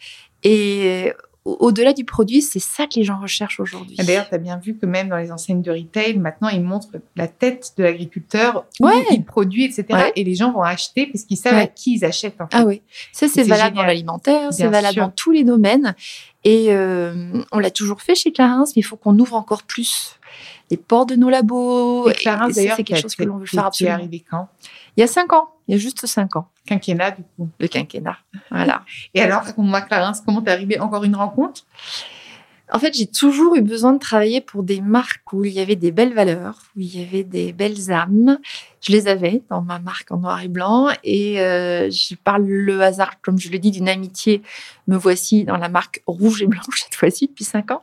et 0.43 1.13
au-delà 1.59 1.93
du 1.93 2.03
produit, 2.03 2.41
c'est 2.41 2.59
ça 2.59 2.85
que 2.87 2.95
les 2.95 3.03
gens 3.03 3.19
recherchent 3.19 3.59
aujourd'hui. 3.59 3.95
D'ailleurs, 3.95 4.27
tu 4.27 4.35
as 4.35 4.37
bien 4.37 4.57
vu 4.57 4.75
que 4.75 4.85
même 4.85 5.09
dans 5.09 5.17
les 5.17 5.31
enseignes 5.31 5.61
de 5.61 5.71
retail, 5.71 6.17
maintenant, 6.17 6.49
ils 6.49 6.61
montrent 6.61 6.89
la 7.15 7.27
tête 7.27 7.73
de 7.77 7.83
l'agriculteur, 7.83 8.65
où 8.79 8.89
il 9.11 9.23
produit, 9.23 9.65
etc. 9.65 10.11
Et 10.15 10.23
les 10.23 10.35
gens 10.35 10.51
vont 10.51 10.61
acheter 10.61 11.07
parce 11.07 11.23
qu'ils 11.23 11.37
savent 11.37 11.57
à 11.57 11.67
qui 11.67 11.95
ils 11.95 12.05
achètent. 12.05 12.37
Ah 12.51 12.63
oui, 12.65 12.81
ça 13.11 13.27
c'est 13.27 13.43
valable 13.43 13.75
dans 13.75 13.83
l'alimentaire, 13.83 14.51
c'est 14.51 14.67
valable 14.67 14.97
dans 14.97 15.09
tous 15.09 15.31
les 15.31 15.43
domaines. 15.43 15.95
Et 16.43 16.67
euh, 16.69 17.43
on 17.51 17.59
l'a 17.59 17.71
toujours 17.71 18.01
fait 18.01 18.15
chez 18.15 18.31
Clarins, 18.31 18.63
mais 18.67 18.79
il 18.79 18.83
faut 18.83 18.95
qu'on 18.95 19.17
ouvre 19.19 19.35
encore 19.35 19.63
plus 19.63 20.17
les 20.69 20.77
portes 20.77 21.09
de 21.09 21.15
nos 21.15 21.29
labos. 21.29 22.09
Et 22.09 22.13
Clarins, 22.13 22.49
d'ailleurs, 22.49 22.75
c'est 22.77 22.83
quelque 22.83 23.01
chose 23.01 23.15
que 23.15 23.23
l'on 23.23 23.37
veut 23.37 23.45
faire 23.45 23.65
absolument. 23.65 23.95
arrivé 23.95 24.23
quand? 24.29 24.47
Il 24.95 25.01
y 25.01 25.03
a 25.03 25.07
cinq 25.07 25.33
ans. 25.33 25.49
Il 25.67 25.73
y 25.73 25.75
a 25.75 25.77
juste 25.77 26.05
cinq 26.05 26.35
ans. 26.35 26.47
Quinquennat, 26.67 27.11
du 27.11 27.23
coup. 27.35 27.49
Le 27.59 27.67
quinquennat. 27.67 28.17
Voilà. 28.51 28.83
Et 29.13 29.21
alors, 29.21 29.43
raconte-moi, 29.43 29.81
Clarence, 29.81 30.21
comment 30.21 30.41
t'es 30.41 30.51
arrivée 30.51 30.79
Encore 30.79 31.03
une 31.03 31.15
rencontre? 31.15 31.65
En 32.73 32.79
fait, 32.79 32.93
j'ai 32.93 33.07
toujours 33.07 33.55
eu 33.55 33.61
besoin 33.61 33.93
de 33.93 33.97
travailler 33.97 34.41
pour 34.41 34.61
des 34.61 34.81
marques 34.81 35.31
où 35.31 35.45
il 35.45 35.53
y 35.53 35.61
avait 35.61 35.77
des 35.77 35.93
belles 35.93 36.13
valeurs, 36.13 36.59
où 36.75 36.81
il 36.81 36.99
y 36.99 37.01
avait 37.01 37.23
des 37.23 37.53
belles 37.53 37.91
âmes. 37.91 38.39
Je 38.81 38.91
les 38.91 39.07
avais 39.07 39.41
dans 39.49 39.61
ma 39.61 39.79
marque 39.79 40.11
en 40.11 40.17
noir 40.17 40.41
et 40.41 40.49
blanc. 40.49 40.89
Et 41.05 41.39
euh, 41.39 41.89
je 41.89 42.15
parle 42.15 42.43
le 42.45 42.81
hasard, 42.81 43.21
comme 43.21 43.39
je 43.39 43.49
le 43.49 43.57
dis, 43.57 43.71
d'une 43.71 43.87
amitié. 43.87 44.41
Me 44.87 44.97
voici 44.97 45.45
dans 45.45 45.55
la 45.55 45.69
marque 45.69 46.03
rouge 46.07 46.41
et 46.41 46.47
blanche 46.47 46.65
cette 46.83 46.95
fois-ci 46.95 47.27
depuis 47.27 47.45
cinq 47.45 47.71
ans. 47.71 47.81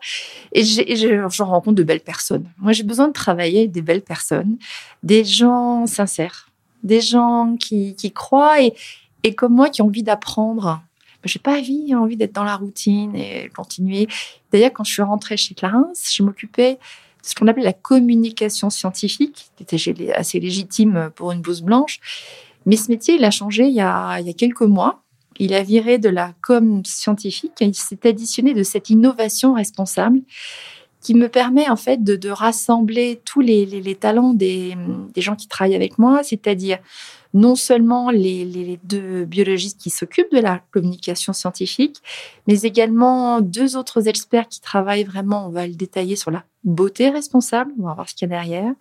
Et 0.52 0.64
je 0.64 1.42
rencontre 1.42 1.76
de 1.76 1.82
belles 1.82 2.00
personnes. 2.00 2.50
Moi, 2.58 2.72
j'ai 2.72 2.84
besoin 2.84 3.08
de 3.08 3.14
travailler 3.14 3.60
avec 3.60 3.72
des 3.72 3.82
belles 3.82 4.02
personnes, 4.02 4.58
des 5.02 5.24
gens 5.24 5.86
sincères 5.86 6.50
des 6.84 7.00
gens 7.00 7.56
qui, 7.58 7.96
croient 8.14 8.62
et, 8.62 9.34
comme 9.34 9.54
moi 9.54 9.70
qui 9.70 9.82
ont 9.82 9.86
envie 9.86 10.02
d'apprendre. 10.02 10.82
J'ai 11.24 11.38
pas 11.38 11.58
envie, 11.58 11.94
envie 11.94 12.16
d'être 12.16 12.34
dans 12.34 12.44
la 12.44 12.56
routine 12.56 13.16
et 13.16 13.48
continuer. 13.56 14.06
D'ailleurs, 14.52 14.72
quand 14.74 14.84
je 14.84 14.92
suis 14.92 15.02
rentrée 15.02 15.38
chez 15.38 15.54
Clarence, 15.54 16.12
je 16.14 16.22
m'occupais 16.22 16.74
de 16.74 16.78
ce 17.22 17.34
qu'on 17.34 17.48
appelait 17.48 17.64
la 17.64 17.72
communication 17.72 18.68
scientifique, 18.68 19.50
qui 19.56 19.62
était 19.62 20.12
assez 20.12 20.38
légitime 20.38 21.10
pour 21.16 21.32
une 21.32 21.40
blouse 21.40 21.62
blanche. 21.62 21.98
Mais 22.66 22.76
ce 22.76 22.90
métier, 22.90 23.14
il 23.14 23.24
a 23.24 23.30
changé 23.30 23.64
il 23.64 23.74
y 23.74 23.80
a, 23.80 24.20
il 24.20 24.26
y 24.26 24.30
a 24.30 24.34
quelques 24.34 24.60
mois. 24.60 25.00
Il 25.38 25.54
a 25.54 25.62
viré 25.62 25.98
de 25.98 26.10
la 26.10 26.32
com 26.42 26.84
scientifique 26.84 27.52
il 27.60 27.74
s'est 27.74 28.06
additionné 28.06 28.54
de 28.54 28.62
cette 28.62 28.90
innovation 28.90 29.54
responsable 29.54 30.20
qui 31.04 31.14
me 31.14 31.28
permet 31.28 31.68
en 31.68 31.76
fait 31.76 32.02
de, 32.02 32.28
rassembler 32.30 33.20
tous 33.26 33.40
les, 33.40 33.94
talents 33.94 34.32
des, 34.32 34.74
gens 35.18 35.36
qui 35.36 35.46
travaillent 35.46 35.76
avec 35.76 35.98
moi, 35.98 36.22
c'est-à-dire 36.24 36.78
non 37.34 37.56
seulement 37.56 38.10
les, 38.10 38.80
deux 38.84 39.26
biologistes 39.26 39.78
qui 39.78 39.90
s'occupent 39.90 40.32
de 40.32 40.40
la 40.40 40.62
communication 40.70 41.34
scientifique, 41.34 41.98
mais 42.48 42.62
également 42.62 43.42
deux 43.42 43.76
autres 43.76 44.08
experts 44.08 44.48
qui 44.48 44.62
travaillent 44.62 45.04
vraiment, 45.04 45.46
on 45.46 45.50
va 45.50 45.66
le 45.66 45.74
détailler, 45.74 46.16
sur 46.16 46.30
la 46.30 46.42
beauté 46.64 47.10
responsable, 47.10 47.72
on 47.78 47.84
va 47.84 47.94
voir 47.94 48.08
ce 48.08 48.14
qu'il 48.14 48.30
y 48.30 48.32
a 48.32 48.36
derrière, 48.36 48.72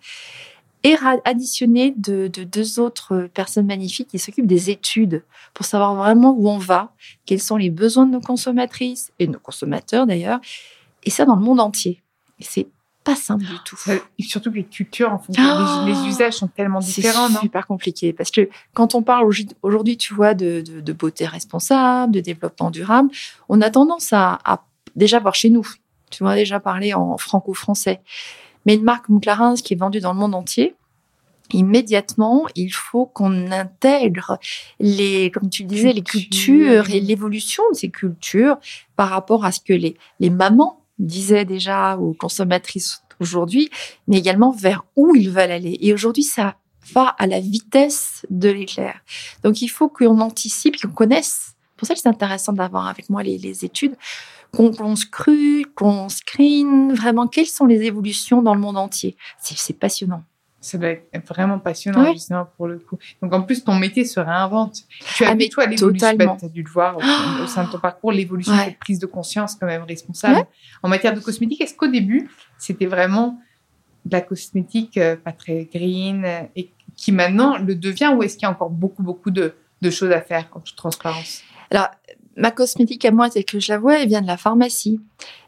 et 0.82 0.96
additionner 1.24 1.94
de, 1.96 2.28
de, 2.28 2.42
deux 2.44 2.78
autres 2.80 3.28
personnes 3.34 3.66
magnifiques 3.66 4.08
qui 4.08 4.18
s'occupent 4.18 4.46
des 4.46 4.70
études 4.70 5.24
pour 5.52 5.66
savoir 5.66 5.94
vraiment 5.94 6.34
où 6.38 6.48
on 6.48 6.58
va, 6.58 6.92
quels 7.26 7.40
sont 7.40 7.56
les 7.56 7.70
besoins 7.70 8.06
de 8.06 8.12
nos 8.12 8.20
consommatrices 8.20 9.12
et 9.18 9.26
nos 9.26 9.38
consommateurs 9.38 10.06
d'ailleurs, 10.06 10.40
et 11.02 11.10
ça 11.10 11.26
dans 11.26 11.36
le 11.36 11.42
monde 11.42 11.60
entier 11.60 12.03
c'est 12.40 12.68
pas 13.04 13.14
simple 13.14 13.44
du 13.44 13.58
tout. 13.64 13.76
surtout 14.18 14.50
que 14.50 14.56
les 14.56 14.64
cultures, 14.64 15.12
en 15.12 15.18
fonction, 15.18 15.84
les, 15.84 16.08
usages 16.08 16.34
sont 16.34 16.48
tellement 16.48 16.80
différents, 16.80 17.28
C'est 17.28 17.40
super 17.40 17.66
compliqué 17.66 18.14
parce 18.14 18.30
que 18.30 18.48
quand 18.72 18.94
on 18.94 19.02
parle 19.02 19.28
aujourd'hui, 19.62 19.96
tu 19.98 20.14
vois, 20.14 20.32
de, 20.32 20.92
beauté 20.92 21.26
responsable, 21.26 22.14
de 22.14 22.20
développement 22.20 22.70
durable, 22.70 23.10
on 23.48 23.60
a 23.60 23.70
tendance 23.70 24.12
à, 24.12 24.38
déjà 24.96 25.18
voir 25.18 25.34
chez 25.34 25.50
nous, 25.50 25.68
tu 26.10 26.22
vois, 26.24 26.34
déjà 26.34 26.60
parler 26.60 26.94
en 26.94 27.18
franco-français. 27.18 28.00
Mais 28.64 28.74
une 28.74 28.84
marque 28.84 29.06
Clarins 29.20 29.56
qui 29.56 29.74
est 29.74 29.76
vendue 29.76 30.00
dans 30.00 30.14
le 30.14 30.18
monde 30.18 30.34
entier, 30.34 30.74
immédiatement, 31.52 32.46
il 32.54 32.70
faut 32.70 33.04
qu'on 33.04 33.50
intègre 33.52 34.38
les, 34.80 35.30
comme 35.30 35.50
tu 35.50 35.64
disais, 35.64 35.92
les 35.92 36.02
cultures 36.02 36.88
et 36.88 37.00
l'évolution 37.00 37.62
de 37.70 37.76
ces 37.76 37.90
cultures 37.90 38.56
par 38.96 39.10
rapport 39.10 39.44
à 39.44 39.52
ce 39.52 39.60
que 39.60 39.74
les, 39.74 39.96
les 40.20 40.30
mamans 40.30 40.83
disaient 40.98 41.44
déjà 41.44 41.96
aux 41.96 42.14
consommatrices 42.14 43.02
aujourd'hui, 43.20 43.70
mais 44.08 44.18
également 44.18 44.50
vers 44.50 44.84
où 44.96 45.14
ils 45.14 45.30
veulent 45.30 45.50
aller. 45.50 45.78
Et 45.80 45.92
aujourd'hui, 45.92 46.24
ça 46.24 46.56
va 46.92 47.08
à 47.18 47.26
la 47.26 47.40
vitesse 47.40 48.26
de 48.30 48.50
l'éclair. 48.50 49.00
Donc, 49.42 49.62
il 49.62 49.68
faut 49.68 49.88
qu'on 49.88 50.20
anticipe, 50.20 50.80
qu'on 50.80 50.88
connaisse. 50.88 51.54
Pour 51.76 51.88
ça 51.88 51.94
c'est 51.96 52.08
intéressant 52.08 52.52
d'avoir 52.52 52.86
avec 52.86 53.10
moi 53.10 53.22
les 53.22 53.64
études, 53.64 53.96
qu'on 54.52 54.96
scrute, 54.96 55.74
qu'on 55.74 56.08
screen, 56.08 56.92
vraiment 56.94 57.26
quelles 57.26 57.46
sont 57.46 57.66
les 57.66 57.82
évolutions 57.82 58.42
dans 58.42 58.54
le 58.54 58.60
monde 58.60 58.76
entier. 58.76 59.16
C'est 59.40 59.78
passionnant. 59.78 60.22
Ça 60.64 60.78
doit 60.78 60.88
être 60.88 61.28
vraiment 61.28 61.58
passionnant, 61.58 62.10
justement, 62.14 62.46
pour 62.56 62.68
le 62.68 62.78
coup. 62.78 62.98
Donc, 63.20 63.34
en 63.34 63.42
plus, 63.42 63.62
ton 63.62 63.74
métier 63.74 64.06
se 64.06 64.18
réinvente. 64.18 64.78
Tu 65.14 65.22
as 65.24 65.30
ah, 65.30 65.36
toi, 65.50 65.66
l'évolution, 65.66 66.16
tu 66.16 66.44
as 66.44 66.48
dû 66.48 66.62
le 66.62 66.70
voir 66.70 66.96
au, 66.96 67.46
sein 67.46 67.64
de 67.64 67.70
ton 67.70 67.78
parcours, 67.78 68.12
l'évolution, 68.12 68.54
de 68.54 68.74
prise 68.80 68.98
de 68.98 69.06
conscience 69.06 69.56
quand 69.56 69.66
même 69.66 69.82
responsable. 69.82 70.46
En 70.82 70.88
matière 70.88 71.12
de 71.12 71.20
cosmétique, 71.20 71.60
est-ce 71.60 71.74
qu'au 71.74 71.88
début, 71.88 72.30
c'était 72.56 72.86
vraiment 72.86 73.38
de 74.06 74.12
la 74.12 74.22
cosmétique 74.22 74.96
euh, 74.96 75.16
pas 75.16 75.32
très 75.32 75.64
green 75.64 76.24
euh, 76.24 76.42
et 76.56 76.70
qui 76.96 77.10
maintenant 77.12 77.56
le 77.56 77.74
devient 77.74 78.12
ou 78.14 78.22
est-ce 78.22 78.34
qu'il 78.34 78.42
y 78.42 78.46
a 78.46 78.50
encore 78.50 78.70
beaucoup, 78.70 79.02
beaucoup 79.02 79.30
de, 79.30 79.54
de 79.80 79.90
choses 79.90 80.10
à 80.12 80.20
faire 80.20 80.48
en 80.52 80.60
toute 80.60 80.76
transparence? 80.76 81.42
Alors, 81.70 81.88
ma 82.36 82.50
cosmétique 82.50 83.04
à 83.04 83.10
moi, 83.10 83.30
telle 83.30 83.44
que 83.44 83.60
je 83.60 83.72
la 83.72 83.78
vois, 83.78 84.00
elle 84.00 84.08
vient 84.08 84.22
de 84.22 84.26
la 84.26 84.36
pharmacie. 84.36 85.00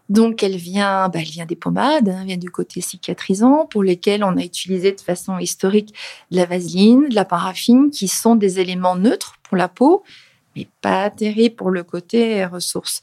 Donc, 0.09 0.43
elle 0.43 0.57
vient, 0.57 1.09
bah, 1.09 1.19
elle 1.21 1.29
vient 1.29 1.47
des 1.47 1.57
pommades, 1.57 2.09
hein, 2.09 2.19
elle 2.21 2.27
vient 2.27 2.37
du 2.37 2.51
côté 2.51 2.81
cicatrisant, 2.81 3.67
pour 3.67 3.83
lesquels 3.83 4.23
on 4.23 4.37
a 4.37 4.43
utilisé 4.43 4.93
de 4.93 5.01
façon 5.01 5.39
historique 5.39 5.95
de 6.31 6.37
la 6.37 6.47
vaseline, 6.47 7.09
de 7.09 7.15
la 7.15 7.25
paraffine, 7.25 7.91
qui 7.91 8.09
sont 8.09 8.37
des 8.37 8.61
éléments 8.61 8.97
neutres 8.97 9.35
pour 9.43 9.57
la 9.57 9.69
peau, 9.69 10.05
mais 10.55 10.69
pas 10.81 11.11
terribles 11.11 11.57
pour 11.57 11.71
le 11.71 11.83
côté 11.83 12.45
ressources. 12.45 13.03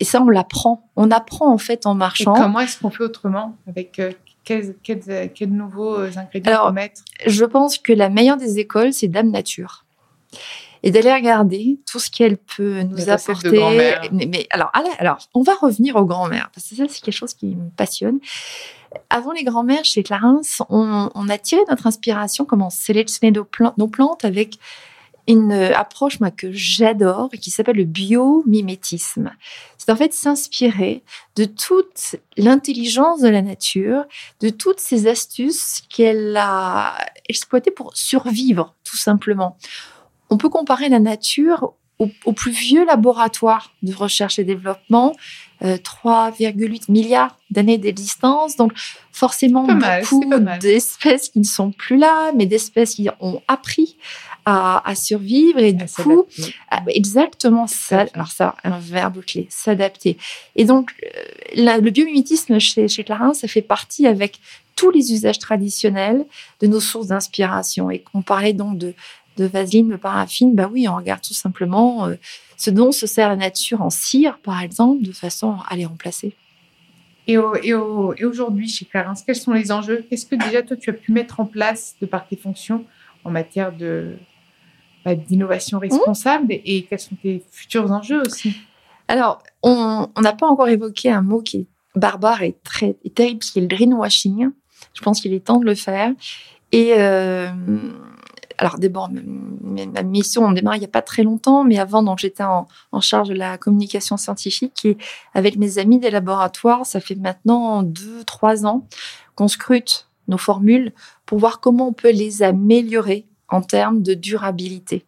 Et 0.00 0.04
ça, 0.04 0.20
on 0.20 0.28
l'apprend. 0.28 0.88
On 0.96 1.10
apprend 1.10 1.52
en 1.52 1.58
fait 1.58 1.86
en 1.86 1.94
marchant. 1.94 2.34
comment 2.34 2.60
est-ce 2.60 2.78
qu'on 2.78 2.90
fait 2.90 3.04
autrement 3.04 3.56
avec 3.68 3.98
euh, 3.98 4.12
quels, 4.44 4.74
nouveaux 5.48 5.96
ingrédients 5.96 6.52
Alors, 6.52 6.72
mettre? 6.72 7.02
Je 7.26 7.44
pense 7.44 7.78
que 7.78 7.92
la 7.92 8.08
meilleure 8.08 8.36
des 8.36 8.58
écoles, 8.58 8.92
c'est 8.92 9.08
Dame 9.08 9.30
Nature 9.30 9.84
et 10.84 10.90
d'aller 10.90 11.12
regarder 11.12 11.80
tout 11.90 11.98
ce 11.98 12.10
qu'elle 12.10 12.36
peut 12.36 12.82
nous 12.82 13.08
apporter. 13.08 13.58
Mais, 14.12 14.46
alors, 14.50 14.70
alors, 14.98 15.18
on 15.32 15.40
va 15.40 15.54
revenir 15.54 15.96
aux 15.96 16.04
grands-mères, 16.04 16.50
parce 16.54 16.68
que 16.68 16.76
ça, 16.76 16.84
c'est 16.86 17.02
quelque 17.02 17.14
chose 17.14 17.32
qui 17.32 17.56
me 17.56 17.70
passionne. 17.70 18.20
Avant 19.08 19.32
les 19.32 19.44
grands-mères, 19.44 19.84
chez 19.84 20.02
Clarins, 20.02 20.42
on, 20.68 21.28
a 21.30 21.38
tiré 21.38 21.62
notre 21.70 21.86
inspiration, 21.86 22.44
comment 22.44 22.68
sélectionner 22.68 23.32
nos, 23.32 23.48
nos 23.78 23.88
plantes 23.88 24.26
avec 24.26 24.58
une 25.26 25.52
approche 25.52 26.20
moi, 26.20 26.30
que 26.30 26.52
j'adore 26.52 27.30
et 27.32 27.38
qui 27.38 27.50
s'appelle 27.50 27.78
le 27.78 27.84
biomimétisme. 27.84 29.30
C'est 29.78 29.90
en 29.90 29.96
fait 29.96 30.12
s'inspirer 30.12 31.02
de 31.36 31.46
toute 31.46 32.16
l'intelligence 32.36 33.22
de 33.22 33.28
la 33.28 33.40
nature, 33.40 34.04
de 34.40 34.50
toutes 34.50 34.80
ces 34.80 35.06
astuces 35.06 35.82
qu'elle 35.88 36.36
a 36.36 36.94
exploitées 37.26 37.70
pour 37.70 37.96
survivre, 37.96 38.74
tout 38.84 38.98
simplement 38.98 39.56
on 40.34 40.36
peut 40.36 40.48
comparer 40.48 40.88
la 40.88 40.98
nature 40.98 41.74
au, 42.00 42.32
plus 42.32 42.50
vieux 42.50 42.84
laboratoire 42.84 43.72
de 43.84 43.94
recherche 43.94 44.40
et 44.40 44.44
développement, 44.44 45.14
3,8 45.62 46.56
euh, 46.56 46.78
milliards 46.88 47.38
d'années 47.52 47.78
d'existence, 47.78 48.56
donc 48.56 48.72
forcément 49.12 49.62
beaucoup 49.62 50.24
d'espèces 50.60 51.28
qui 51.28 51.38
ne 51.38 51.44
sont 51.44 51.70
plus 51.70 51.96
là, 51.96 52.32
mais 52.34 52.46
d'espèces 52.46 52.96
qui 52.96 53.08
ont 53.20 53.40
appris 53.46 53.96
à, 54.44 54.82
survivre 54.96 55.60
et 55.60 55.72
du 55.72 55.86
coup, 55.86 56.26
exactement 56.88 57.68
ça. 57.68 58.06
Alors 58.12 58.32
ça, 58.32 58.56
un 58.64 58.80
verbe 58.80 59.24
clé, 59.24 59.46
s'adapter. 59.48 60.18
Et 60.56 60.64
donc, 60.64 60.90
euh, 61.56 61.78
le 61.80 61.90
biomimétisme 61.90 62.58
chez, 62.58 62.88
chez 62.88 63.04
Clarins, 63.04 63.34
ça 63.34 63.46
fait 63.46 63.62
partie 63.62 64.08
avec 64.08 64.40
tous 64.76 64.90
les 64.90 65.12
usages 65.12 65.38
traditionnels 65.38 66.26
de 66.60 66.66
nos 66.66 66.80
sources 66.80 67.06
d'inspiration 67.06 67.90
et 67.90 68.00
qu'on 68.00 68.22
parlait 68.22 68.52
donc 68.52 68.78
de 68.78 68.94
de 69.36 69.44
vaseline, 69.46 69.90
de 69.90 69.96
paraffine, 69.96 70.54
bah 70.54 70.68
oui, 70.70 70.88
on 70.88 70.96
regarde 70.96 71.20
tout 71.20 71.34
simplement 71.34 72.06
euh, 72.06 72.14
ce 72.56 72.70
dont 72.70 72.92
se 72.92 73.06
sert 73.06 73.28
la 73.28 73.36
nature 73.36 73.82
en 73.82 73.90
cire, 73.90 74.38
par 74.38 74.60
exemple, 74.60 75.02
de 75.02 75.12
façon 75.12 75.56
à 75.68 75.76
les 75.76 75.86
remplacer. 75.86 76.34
Et, 77.26 77.38
aujourd'hui, 77.38 78.68
chez 78.68 78.84
Clarins, 78.84 79.14
quels 79.24 79.36
sont 79.36 79.52
les 79.52 79.72
enjeux? 79.72 80.04
Qu'est-ce 80.08 80.26
que 80.26 80.36
déjà 80.36 80.62
toi 80.62 80.76
tu 80.76 80.90
as 80.90 80.92
pu 80.92 81.10
mettre 81.12 81.40
en 81.40 81.46
place 81.46 81.96
de 82.00 82.06
par 82.06 82.28
tes 82.28 82.36
fonctions 82.36 82.84
en 83.24 83.30
matière 83.30 83.72
de 83.72 84.16
bah, 85.04 85.14
d'innovation 85.14 85.78
responsable 85.78 86.48
et, 86.50 86.86
quels 86.88 86.98
sont 86.98 87.16
tes 87.16 87.42
futurs 87.50 87.90
enjeux 87.90 88.20
aussi? 88.26 88.54
Alors, 89.08 89.42
on 89.62 90.08
n'a 90.20 90.32
pas 90.34 90.46
encore 90.46 90.68
évoqué 90.68 91.10
un 91.10 91.22
mot 91.22 91.40
qui 91.40 91.56
est 91.58 91.66
barbare 91.94 92.42
et 92.42 92.56
très 92.62 92.96
terrible, 93.14 93.40
qui 93.40 93.58
est 93.58 93.62
le 93.62 93.68
greenwashing. 93.68 94.50
Je 94.92 95.02
pense 95.02 95.20
qu'il 95.20 95.32
est 95.32 95.44
temps 95.44 95.58
de 95.58 95.64
le 95.64 95.74
faire. 95.74 96.12
Et 96.72 96.94
euh, 96.98 97.48
alors 98.58 98.78
d'abord, 98.78 99.10
ma 99.10 100.02
mission, 100.02 100.44
on 100.44 100.52
démarre 100.52 100.76
il 100.76 100.80
n'y 100.80 100.84
a 100.84 100.88
pas 100.88 101.02
très 101.02 101.22
longtemps, 101.22 101.64
mais 101.64 101.78
avant, 101.78 102.02
donc 102.02 102.18
j'étais 102.18 102.44
en, 102.44 102.66
charge 103.00 103.28
de 103.28 103.34
la 103.34 103.58
communication 103.58 104.16
scientifique 104.16 104.84
et 104.84 104.96
avec 105.34 105.56
mes 105.56 105.78
amis 105.78 105.98
des 105.98 106.10
laboratoires, 106.10 106.86
ça 106.86 107.00
fait 107.00 107.16
maintenant 107.16 107.82
deux, 107.82 108.22
trois 108.24 108.66
ans 108.66 108.86
qu'on 109.34 109.48
scrute 109.48 110.08
nos 110.28 110.38
formules 110.38 110.92
pour 111.26 111.38
voir 111.38 111.60
comment 111.60 111.88
on 111.88 111.92
peut 111.92 112.12
les 112.12 112.42
améliorer 112.42 113.26
en 113.48 113.60
termes 113.60 114.02
de 114.02 114.14
durabilité. 114.14 115.04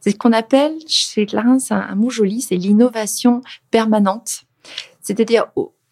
C'est 0.00 0.10
ce 0.10 0.16
qu'on 0.16 0.32
appelle 0.32 0.74
chez 0.86 1.26
Clarins 1.26 1.58
un, 1.70 1.76
un 1.76 1.94
mot 1.94 2.10
joli, 2.10 2.40
c'est 2.40 2.56
l'innovation 2.56 3.40
permanente. 3.70 4.42
C'est-à-dire 5.00 5.46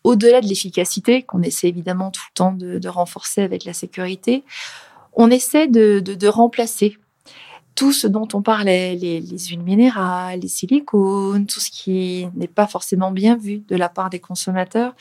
au-delà 0.04 0.40
de 0.40 0.46
l'efficacité 0.46 1.22
qu'on 1.22 1.42
essaie 1.42 1.68
évidemment 1.68 2.10
tout 2.10 2.22
le 2.30 2.34
temps 2.34 2.52
de 2.52 2.88
renforcer 2.88 3.42
avec 3.42 3.64
la 3.64 3.72
sécurité, 3.72 4.44
on 5.18 5.30
essaie 5.30 5.66
de, 5.66 6.28
remplacer 6.28 6.96
tout 7.75 7.92
ce 7.92 8.06
dont 8.06 8.26
on 8.32 8.40
parlait, 8.40 8.94
les, 8.94 9.20
huiles 9.20 9.62
minérales, 9.62 10.40
les 10.40 10.48
silicones, 10.48 11.46
tout 11.46 11.60
ce 11.60 11.70
qui 11.70 12.26
n'est 12.34 12.48
pas 12.48 12.66
forcément 12.66 13.10
bien 13.10 13.37
vu 13.37 13.58
de 13.68 13.76
la 13.76 13.88
part 13.88 14.10
des 14.10 14.20
consommateurs, 14.20 14.94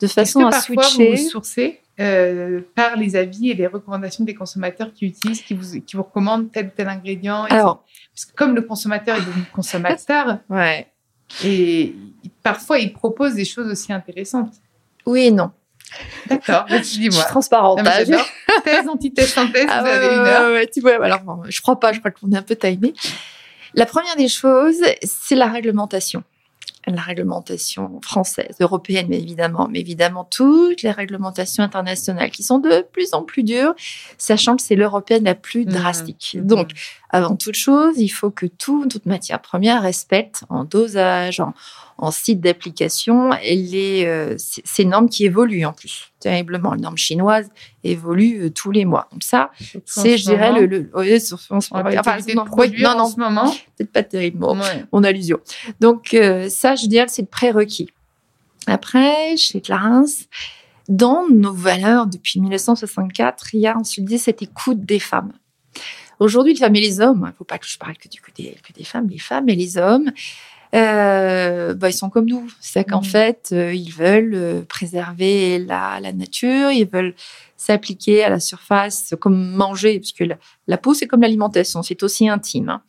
de 0.00 0.06
façon 0.06 0.40
à 0.40 0.50
parfois 0.50 0.82
switcher. 0.82 1.16
Vous 1.16 1.22
vous 1.22 1.28
sourcez 1.30 1.80
euh, 2.00 2.60
par 2.74 2.96
les 2.96 3.14
avis 3.14 3.50
et 3.50 3.54
les 3.54 3.66
recommandations 3.66 4.24
des 4.24 4.34
consommateurs 4.34 4.92
qui 4.92 5.06
utilisent, 5.06 5.42
qui 5.42 5.54
vous, 5.54 5.80
qui 5.80 5.96
vous 5.96 6.02
recommandent 6.02 6.50
tel 6.50 6.66
ou 6.66 6.70
tel 6.74 6.88
ingrédient. 6.88 7.44
Alors, 7.44 7.84
parce 8.12 8.24
que 8.24 8.34
comme 8.34 8.54
le 8.54 8.62
consommateur 8.62 9.16
est 9.16 9.24
devenu 9.24 9.44
consommateur, 9.52 10.38
ouais. 10.50 10.88
et 11.44 11.94
parfois 12.42 12.78
il 12.78 12.92
propose 12.92 13.34
des 13.34 13.44
choses 13.44 13.70
aussi 13.70 13.92
intéressantes. 13.92 14.54
Oui 15.06 15.26
et 15.26 15.30
non. 15.30 15.52
D'accord, 16.30 16.66
dis-moi. 16.66 17.10
Je 17.10 17.16
suis 17.16 17.24
transparente. 17.26 17.80
thèse, 18.64 18.88
antithèse, 18.88 19.32
synthèse, 19.32 19.66
ah, 19.68 19.80
vous 19.80 19.88
avez 19.88 20.06
une 20.06 20.20
heure. 20.20 20.52
Ouais, 20.52 20.66
tu 20.68 20.80
vois, 20.80 21.04
alors, 21.04 21.44
je 21.48 21.60
crois 21.60 21.78
pas, 21.78 21.92
je 21.92 21.98
crois 21.98 22.10
qu'on 22.10 22.30
est 22.32 22.36
un 22.36 22.42
peu 22.42 22.56
timé. 22.56 22.94
La 23.74 23.86
première 23.86 24.16
des 24.16 24.28
choses, 24.28 24.82
c'est 25.02 25.36
la 25.36 25.46
réglementation. 25.46 26.24
La 26.86 27.02
réglementation 27.02 28.00
française, 28.02 28.56
européenne, 28.58 29.06
mais 29.10 29.18
évidemment, 29.18 29.68
mais 29.70 29.80
évidemment 29.80 30.24
toutes 30.24 30.82
les 30.82 30.90
réglementations 30.90 31.62
internationales 31.62 32.30
qui 32.30 32.42
sont 32.42 32.58
de 32.58 32.86
plus 32.92 33.12
en 33.12 33.22
plus 33.22 33.42
dures, 33.42 33.74
sachant 34.16 34.56
que 34.56 34.62
c'est 34.62 34.76
l'européenne 34.76 35.24
la 35.24 35.34
plus 35.34 35.66
mmh. 35.66 35.72
drastique. 35.72 36.36
Mmh. 36.38 36.46
Donc, 36.46 36.70
avant 37.10 37.36
toute 37.36 37.54
chose, 37.54 37.98
il 37.98 38.08
faut 38.08 38.30
que 38.30 38.46
tout, 38.46 38.86
toute 38.88 39.04
matière 39.04 39.42
première 39.42 39.82
respecte 39.82 40.44
en 40.48 40.64
dosage, 40.64 41.40
en, 41.40 41.52
en 42.00 42.10
site 42.10 42.40
d'application 42.40 43.30
les 43.42 44.04
euh, 44.06 44.34
ces 44.38 44.84
normes 44.86 45.08
qui 45.08 45.26
évoluent 45.26 45.66
en 45.66 45.72
plus 45.72 46.12
terriblement. 46.18 46.72
Les 46.72 46.80
normes 46.80 46.96
chinoises 46.96 47.50
évoluent 47.84 48.46
euh, 48.46 48.50
tous 48.50 48.70
les 48.70 48.86
mois. 48.86 49.08
Donc 49.12 49.22
ça, 49.22 49.50
c'est, 49.84 50.16
je 50.16 50.24
dirais, 50.24 50.52
le, 50.52 50.66
le 50.66 50.90
oui, 50.94 51.20
sur. 51.20 51.38
Enfin, 51.50 51.82
non, 51.82 51.94
non, 52.34 52.94
non, 52.94 53.00
en 53.00 53.06
ce 53.06 53.16
moment. 53.20 53.50
Peut-être 53.76 53.92
pas 53.92 54.02
terrible, 54.02 54.38
mon 54.92 55.04
allusion. 55.04 55.40
Donc 55.80 56.14
euh, 56.14 56.48
ça, 56.48 56.74
je 56.74 56.86
dirais, 56.86 57.06
c'est 57.08 57.22
le 57.22 57.28
prérequis. 57.28 57.90
Après, 58.66 59.36
chez 59.36 59.60
Clarins, 59.60 60.04
dans 60.88 61.28
nos 61.28 61.52
valeurs 61.52 62.06
depuis 62.06 62.40
1964, 62.40 63.54
il 63.54 63.60
y 63.60 63.66
a 63.66 63.76
ensuite 63.76 64.06
dit 64.06 64.18
cette 64.18 64.40
écoute 64.42 64.84
des 64.84 64.98
femmes. 64.98 65.32
Aujourd'hui, 66.18 66.54
les 66.54 66.60
femmes 66.60 66.76
et 66.76 66.80
les 66.80 67.00
hommes, 67.00 67.24
il 67.24 67.30
ne 67.30 67.32
faut 67.32 67.44
pas 67.44 67.58
que 67.58 67.66
je 67.66 67.78
parle 67.78 67.96
que 67.96 68.08
du 68.08 68.20
côté 68.20 68.56
que 68.66 68.72
des 68.72 68.84
femmes, 68.84 69.08
les 69.08 69.18
femmes 69.18 69.48
et 69.48 69.54
les 69.54 69.78
hommes 69.78 70.10
euh, 70.74 71.74
bah, 71.74 71.88
ils 71.88 71.94
sont 71.94 72.10
comme 72.10 72.26
nous. 72.26 72.50
C'est 72.60 72.84
qu'en 72.84 73.00
mmh. 73.00 73.04
fait, 73.04 73.50
euh, 73.52 73.74
ils 73.74 73.92
veulent 73.92 74.34
euh, 74.34 74.62
préserver 74.62 75.58
la, 75.58 75.98
la, 76.00 76.12
nature, 76.12 76.70
ils 76.70 76.86
veulent 76.86 77.14
s'appliquer 77.56 78.24
à 78.24 78.30
la 78.30 78.40
surface, 78.40 79.14
comme 79.20 79.50
manger, 79.50 79.98
puisque 79.98 80.20
la, 80.20 80.36
la 80.66 80.78
peau, 80.78 80.94
c'est 80.94 81.06
comme 81.06 81.20
l'alimentation, 81.20 81.82
c'est 81.82 82.02
aussi 82.02 82.28
intime. 82.28 82.70
Hein. 82.70 82.82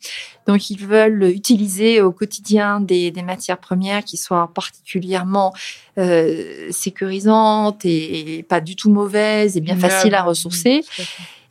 Donc, 0.46 0.70
ils 0.70 0.78
veulent 0.78 1.24
utiliser 1.24 2.00
au 2.00 2.12
quotidien 2.12 2.80
des, 2.80 3.10
des 3.10 3.22
matières 3.22 3.58
premières 3.58 4.04
qui 4.04 4.16
soient 4.16 4.50
particulièrement 4.54 5.52
euh, 5.98 6.68
sécurisantes 6.70 7.84
et, 7.84 8.38
et, 8.38 8.42
pas 8.42 8.60
du 8.60 8.76
tout 8.76 8.90
mauvaises 8.90 9.56
et 9.56 9.60
bien 9.60 9.76
faciles 9.76 10.14
à 10.14 10.22
ressourcer. 10.22 10.82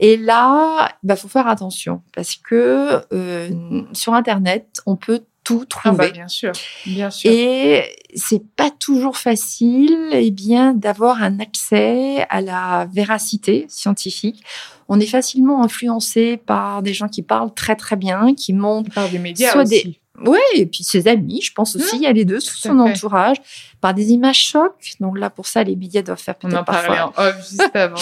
Et 0.02 0.18
là, 0.18 0.90
il 1.04 1.08
bah, 1.08 1.16
faut 1.16 1.28
faire 1.28 1.48
attention 1.48 2.02
parce 2.16 2.36
que 2.36 3.04
euh, 3.14 3.84
sur 3.94 4.16
Internet, 4.16 4.82
on 4.88 4.96
peut 4.96 5.22
tout 5.44 5.66
trouver. 5.66 5.96
Ah 6.00 6.08
bah, 6.08 6.10
bien 6.10 6.28
sûr, 6.28 6.52
bien 6.86 7.10
sûr. 7.10 7.32
Et 7.32 7.84
c'est 8.16 8.44
pas 8.56 8.70
toujours 8.70 9.18
facile, 9.18 10.10
eh 10.12 10.32
bien, 10.32 10.74
d'avoir 10.74 11.24
un 11.24 11.40
accès 11.40 12.26
à 12.30 12.42
la 12.42 12.88
véracité 12.92 13.66
scientifique. 13.70 14.44
On 14.88 15.00
est 15.00 15.08
facilement 15.08 15.64
influencé 15.64 16.38
par 16.38 16.82
des 16.82 16.94
gens 16.94 17.08
qui 17.08 17.24
parlent 17.24 17.54
très 17.54 17.76
très 17.76 17.96
bien, 17.96 18.34
qui 18.36 18.54
montrent 18.54 18.92
par 18.92 19.10
des 19.10 19.20
médias 19.20 19.52
soit 19.52 19.64
aussi. 19.64 20.00
Oui, 20.26 20.40
et 20.54 20.66
puis 20.66 20.84
ses 20.84 21.08
amis, 21.08 21.42
je 21.42 21.52
pense 21.54 21.76
aussi, 21.76 21.96
il 21.96 22.02
y 22.04 22.06
a 22.06 22.12
les 22.12 22.26
deux, 22.26 22.40
sous 22.40 22.58
son 22.58 22.78
entourage, 22.80 23.38
par 23.80 23.94
des 23.94 24.12
images 24.12 24.44
chocs. 24.44 24.94
Donc 25.00 25.18
là, 25.18 25.30
pour 25.30 25.48
ça, 25.48 25.64
les 25.64 25.76
médias 25.76 26.02
doivent 26.02 26.22
faire 26.22 26.36
peut-être 26.36 26.64
parfois... 26.64 27.14
en 27.18 27.24
off 27.24 27.50
juste 27.50 27.64
avant. 27.74 27.96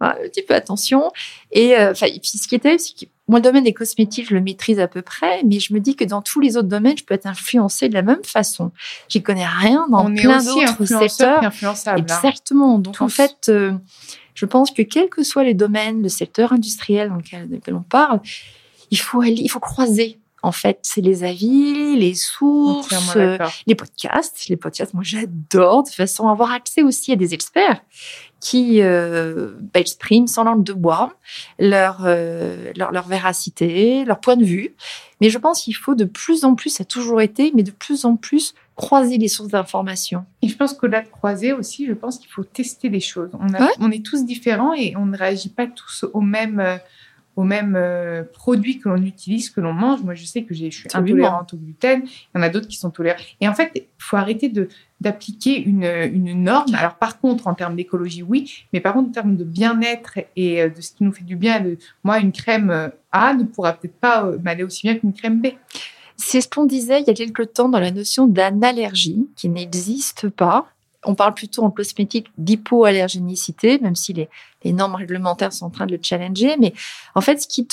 un 0.00 0.14
petit 0.30 0.42
peu 0.42 0.54
attention. 0.54 1.10
Et, 1.50 1.76
euh, 1.76 1.90
enfin, 1.90 2.06
puis 2.06 2.38
ce 2.38 2.48
qui 2.48 2.54
était, 2.54 2.78
c'est 2.78 2.94
que 2.94 3.10
moi, 3.28 3.40
le 3.40 3.42
domaine 3.42 3.64
des 3.64 3.72
cosmétiques, 3.72 4.28
je 4.28 4.34
le 4.34 4.40
maîtrise 4.40 4.78
à 4.78 4.86
peu 4.86 5.02
près, 5.02 5.42
mais 5.44 5.58
je 5.58 5.74
me 5.74 5.80
dis 5.80 5.96
que 5.96 6.04
dans 6.04 6.22
tous 6.22 6.38
les 6.40 6.56
autres 6.56 6.68
domaines, 6.68 6.96
je 6.96 7.04
peux 7.04 7.14
être 7.14 7.26
influencée 7.26 7.88
de 7.88 7.94
la 7.94 8.02
même 8.02 8.22
façon. 8.22 8.70
J'y 9.08 9.22
connais 9.22 9.46
rien 9.46 9.86
dans 9.90 10.12
plein 10.14 10.42
d'autres 10.42 10.84
secteurs. 10.84 11.42
Hein. 11.42 11.96
Exactement. 11.96 12.78
Donc 12.78 13.00
en 13.00 13.08
fait, 13.08 13.48
euh, 13.48 13.72
je 14.34 14.46
pense 14.46 14.70
que 14.70 14.82
quels 14.82 15.08
que 15.08 15.24
soient 15.24 15.44
les 15.44 15.54
domaines, 15.54 16.02
le 16.02 16.08
secteur 16.08 16.52
industriel 16.52 17.08
dans 17.08 17.16
lequel 17.16 17.74
on 17.74 17.82
parle, 17.82 18.20
il 18.92 18.98
faut 18.98 19.20
aller, 19.20 19.42
il 19.42 19.48
faut 19.48 19.60
croiser 19.60 20.20
en 20.46 20.52
fait, 20.52 20.78
c'est 20.82 21.00
les 21.00 21.24
avis, 21.24 21.96
les 21.96 22.14
sources, 22.14 23.16
euh, 23.16 23.36
les 23.66 23.74
podcasts. 23.74 24.48
Les 24.48 24.56
podcasts, 24.56 24.94
moi, 24.94 25.02
j'adore 25.04 25.82
de 25.82 25.88
façon 25.88 26.28
à 26.28 26.30
avoir 26.30 26.52
accès 26.52 26.82
aussi 26.82 27.10
à 27.10 27.16
des 27.16 27.34
experts 27.34 27.80
qui 28.46 28.80
euh, 28.80 29.54
bah, 29.74 29.80
expriment 29.80 30.28
sans 30.28 30.44
langue 30.44 30.62
de 30.62 30.72
bois 30.72 31.16
leur, 31.58 32.02
euh, 32.04 32.70
leur, 32.76 32.92
leur 32.92 33.08
véracité, 33.08 34.04
leur 34.04 34.20
point 34.20 34.36
de 34.36 34.44
vue. 34.44 34.76
Mais 35.20 35.30
je 35.30 35.38
pense 35.38 35.62
qu'il 35.62 35.74
faut 35.74 35.96
de 35.96 36.04
plus 36.04 36.44
en 36.44 36.54
plus, 36.54 36.70
ça 36.70 36.82
a 36.82 36.84
toujours 36.84 37.20
été, 37.20 37.50
mais 37.56 37.64
de 37.64 37.72
plus 37.72 38.04
en 38.04 38.14
plus 38.14 38.54
croiser 38.76 39.18
les 39.18 39.26
sources 39.26 39.48
d'information. 39.48 40.24
Et 40.42 40.48
je 40.48 40.56
pense 40.56 40.74
qu'au-delà 40.74 41.02
de 41.02 41.08
croiser 41.08 41.52
aussi, 41.52 41.86
je 41.86 41.92
pense 41.92 42.18
qu'il 42.18 42.30
faut 42.30 42.44
tester 42.44 42.88
les 42.88 43.00
choses. 43.00 43.30
On, 43.32 43.48
on, 43.80 43.90
est 43.90 44.04
tous 44.04 44.24
différents 44.24 44.74
et 44.74 44.94
on 44.96 45.06
ne 45.06 45.16
réagit 45.16 45.48
pas 45.48 45.66
tous 45.66 46.04
au 46.12 46.20
même 46.20 46.78
aux 47.36 47.44
mêmes 47.44 47.76
euh, 47.76 48.24
produits 48.24 48.78
que 48.78 48.88
l'on 48.88 49.02
utilise, 49.02 49.50
que 49.50 49.60
l'on 49.60 49.74
mange. 49.74 50.02
Moi, 50.02 50.14
je 50.14 50.24
sais 50.24 50.42
que 50.42 50.54
je 50.54 50.70
suis 50.70 50.88
intolérante 50.92 51.52
au 51.52 51.58
gluten. 51.58 52.02
Il 52.04 52.38
y 52.38 52.40
en 52.40 52.42
a 52.42 52.48
d'autres 52.48 52.66
qui 52.66 52.76
sont 52.78 52.90
tolérants. 52.90 53.20
Et 53.42 53.48
en 53.48 53.54
fait, 53.54 53.70
il 53.74 53.84
faut 53.98 54.16
arrêter 54.16 54.48
de 54.48 54.68
d'appliquer 55.02 55.62
une, 55.62 55.84
une 55.84 56.42
norme. 56.42 56.74
Alors, 56.74 56.94
par 56.94 57.20
contre, 57.20 57.48
en 57.48 57.54
termes 57.54 57.76
d'écologie, 57.76 58.22
oui, 58.22 58.64
mais 58.72 58.80
par 58.80 58.94
contre, 58.94 59.10
en 59.10 59.12
termes 59.12 59.36
de 59.36 59.44
bien-être 59.44 60.18
et 60.36 60.62
euh, 60.62 60.70
de 60.70 60.80
ce 60.80 60.92
qui 60.92 61.04
nous 61.04 61.12
fait 61.12 61.24
du 61.24 61.36
bien, 61.36 61.60
de, 61.60 61.76
moi, 62.02 62.18
une 62.18 62.32
crème 62.32 62.70
euh, 62.70 62.88
A 63.12 63.34
ne 63.34 63.44
pourra 63.44 63.74
peut-être 63.74 63.96
pas 63.96 64.30
m'aller 64.42 64.64
aussi 64.64 64.86
bien 64.86 64.96
qu'une 64.96 65.12
crème 65.12 65.42
B. 65.42 65.48
C'est 66.16 66.40
ce 66.40 66.48
qu'on 66.48 66.64
disait 66.64 67.02
il 67.02 67.06
y 67.06 67.10
a 67.10 67.14
quelque 67.14 67.42
temps 67.42 67.68
dans 67.68 67.78
la 67.78 67.90
notion 67.90 68.26
d'anallergie, 68.26 69.28
qui 69.36 69.50
n'existe 69.50 70.30
pas 70.30 70.66
on 71.06 71.14
parle 71.14 71.34
plutôt 71.34 71.62
en 71.62 71.70
cosmétique 71.70 72.28
d'hypoallergénicité, 72.36 73.78
même 73.78 73.94
si 73.94 74.12
les, 74.12 74.28
normes 74.72 74.96
réglementaires 74.96 75.52
sont 75.52 75.66
en 75.66 75.70
train 75.70 75.86
de 75.86 75.92
le 75.92 76.00
challenger. 76.02 76.56
Mais 76.58 76.72
en 77.14 77.20
fait, 77.20 77.40
ce 77.40 77.46
qui 77.46 77.64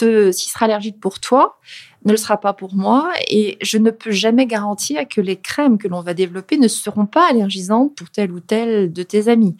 sera 0.49 0.65
allergique 0.65 0.99
pour 0.99 1.19
toi, 1.19 1.57
ne 2.05 2.11
le 2.11 2.17
sera 2.17 2.39
pas 2.39 2.53
pour 2.53 2.75
moi. 2.75 3.11
Et 3.27 3.57
je 3.61 3.79
ne 3.79 3.89
peux 3.89 4.11
jamais 4.11 4.45
garantir 4.45 5.07
que 5.07 5.19
les 5.19 5.37
crèmes 5.37 5.79
que 5.79 5.87
l'on 5.87 6.01
va 6.01 6.13
développer 6.13 6.57
ne 6.57 6.67
seront 6.67 7.07
pas 7.07 7.29
allergisantes 7.29 7.95
pour 7.95 8.11
tel 8.11 8.31
ou 8.31 8.39
tel 8.39 8.93
de 8.93 9.03
tes 9.03 9.27
amis. 9.27 9.55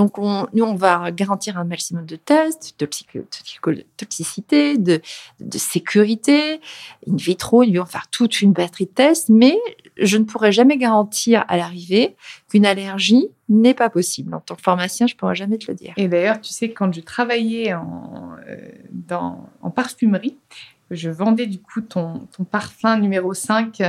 Donc, 0.00 0.16
on, 0.16 0.46
nous, 0.54 0.64
on 0.64 0.76
va 0.76 1.10
garantir 1.10 1.58
un 1.58 1.64
maximum 1.64 2.06
de 2.06 2.16
tests, 2.16 2.74
de 2.80 2.86
toxicité, 2.86 4.78
de, 4.78 5.02
de 5.40 5.58
sécurité, 5.58 6.62
in 7.06 7.16
vitro, 7.16 7.62
ils 7.62 7.76
vont 7.76 7.84
faire 7.84 8.08
toute 8.08 8.40
une 8.40 8.54
batterie 8.54 8.86
de 8.86 8.92
tests, 8.92 9.28
mais 9.28 9.58
je 9.98 10.16
ne 10.16 10.24
pourrai 10.24 10.52
jamais 10.52 10.78
garantir 10.78 11.44
à 11.48 11.58
l'arrivée 11.58 12.16
qu'une 12.48 12.64
allergie 12.64 13.28
n'est 13.50 13.74
pas 13.74 13.90
possible. 13.90 14.34
En 14.34 14.40
tant 14.40 14.54
que 14.54 14.62
pharmacien, 14.62 15.06
je 15.06 15.12
ne 15.12 15.18
pourrai 15.18 15.34
jamais 15.34 15.58
te 15.58 15.70
le 15.70 15.76
dire. 15.76 15.92
Et 15.98 16.08
d'ailleurs, 16.08 16.40
tu 16.40 16.50
sais, 16.50 16.70
quand 16.70 16.90
je 16.94 17.02
travaillais 17.02 17.74
en, 17.74 18.36
euh, 18.48 18.56
dans, 18.90 19.50
en 19.60 19.68
parfumerie, 19.68 20.38
je 20.90 21.10
vendais 21.10 21.44
du 21.44 21.60
coup 21.60 21.82
ton, 21.82 22.26
ton 22.34 22.44
parfum 22.44 22.96
numéro 22.96 23.34
5. 23.34 23.82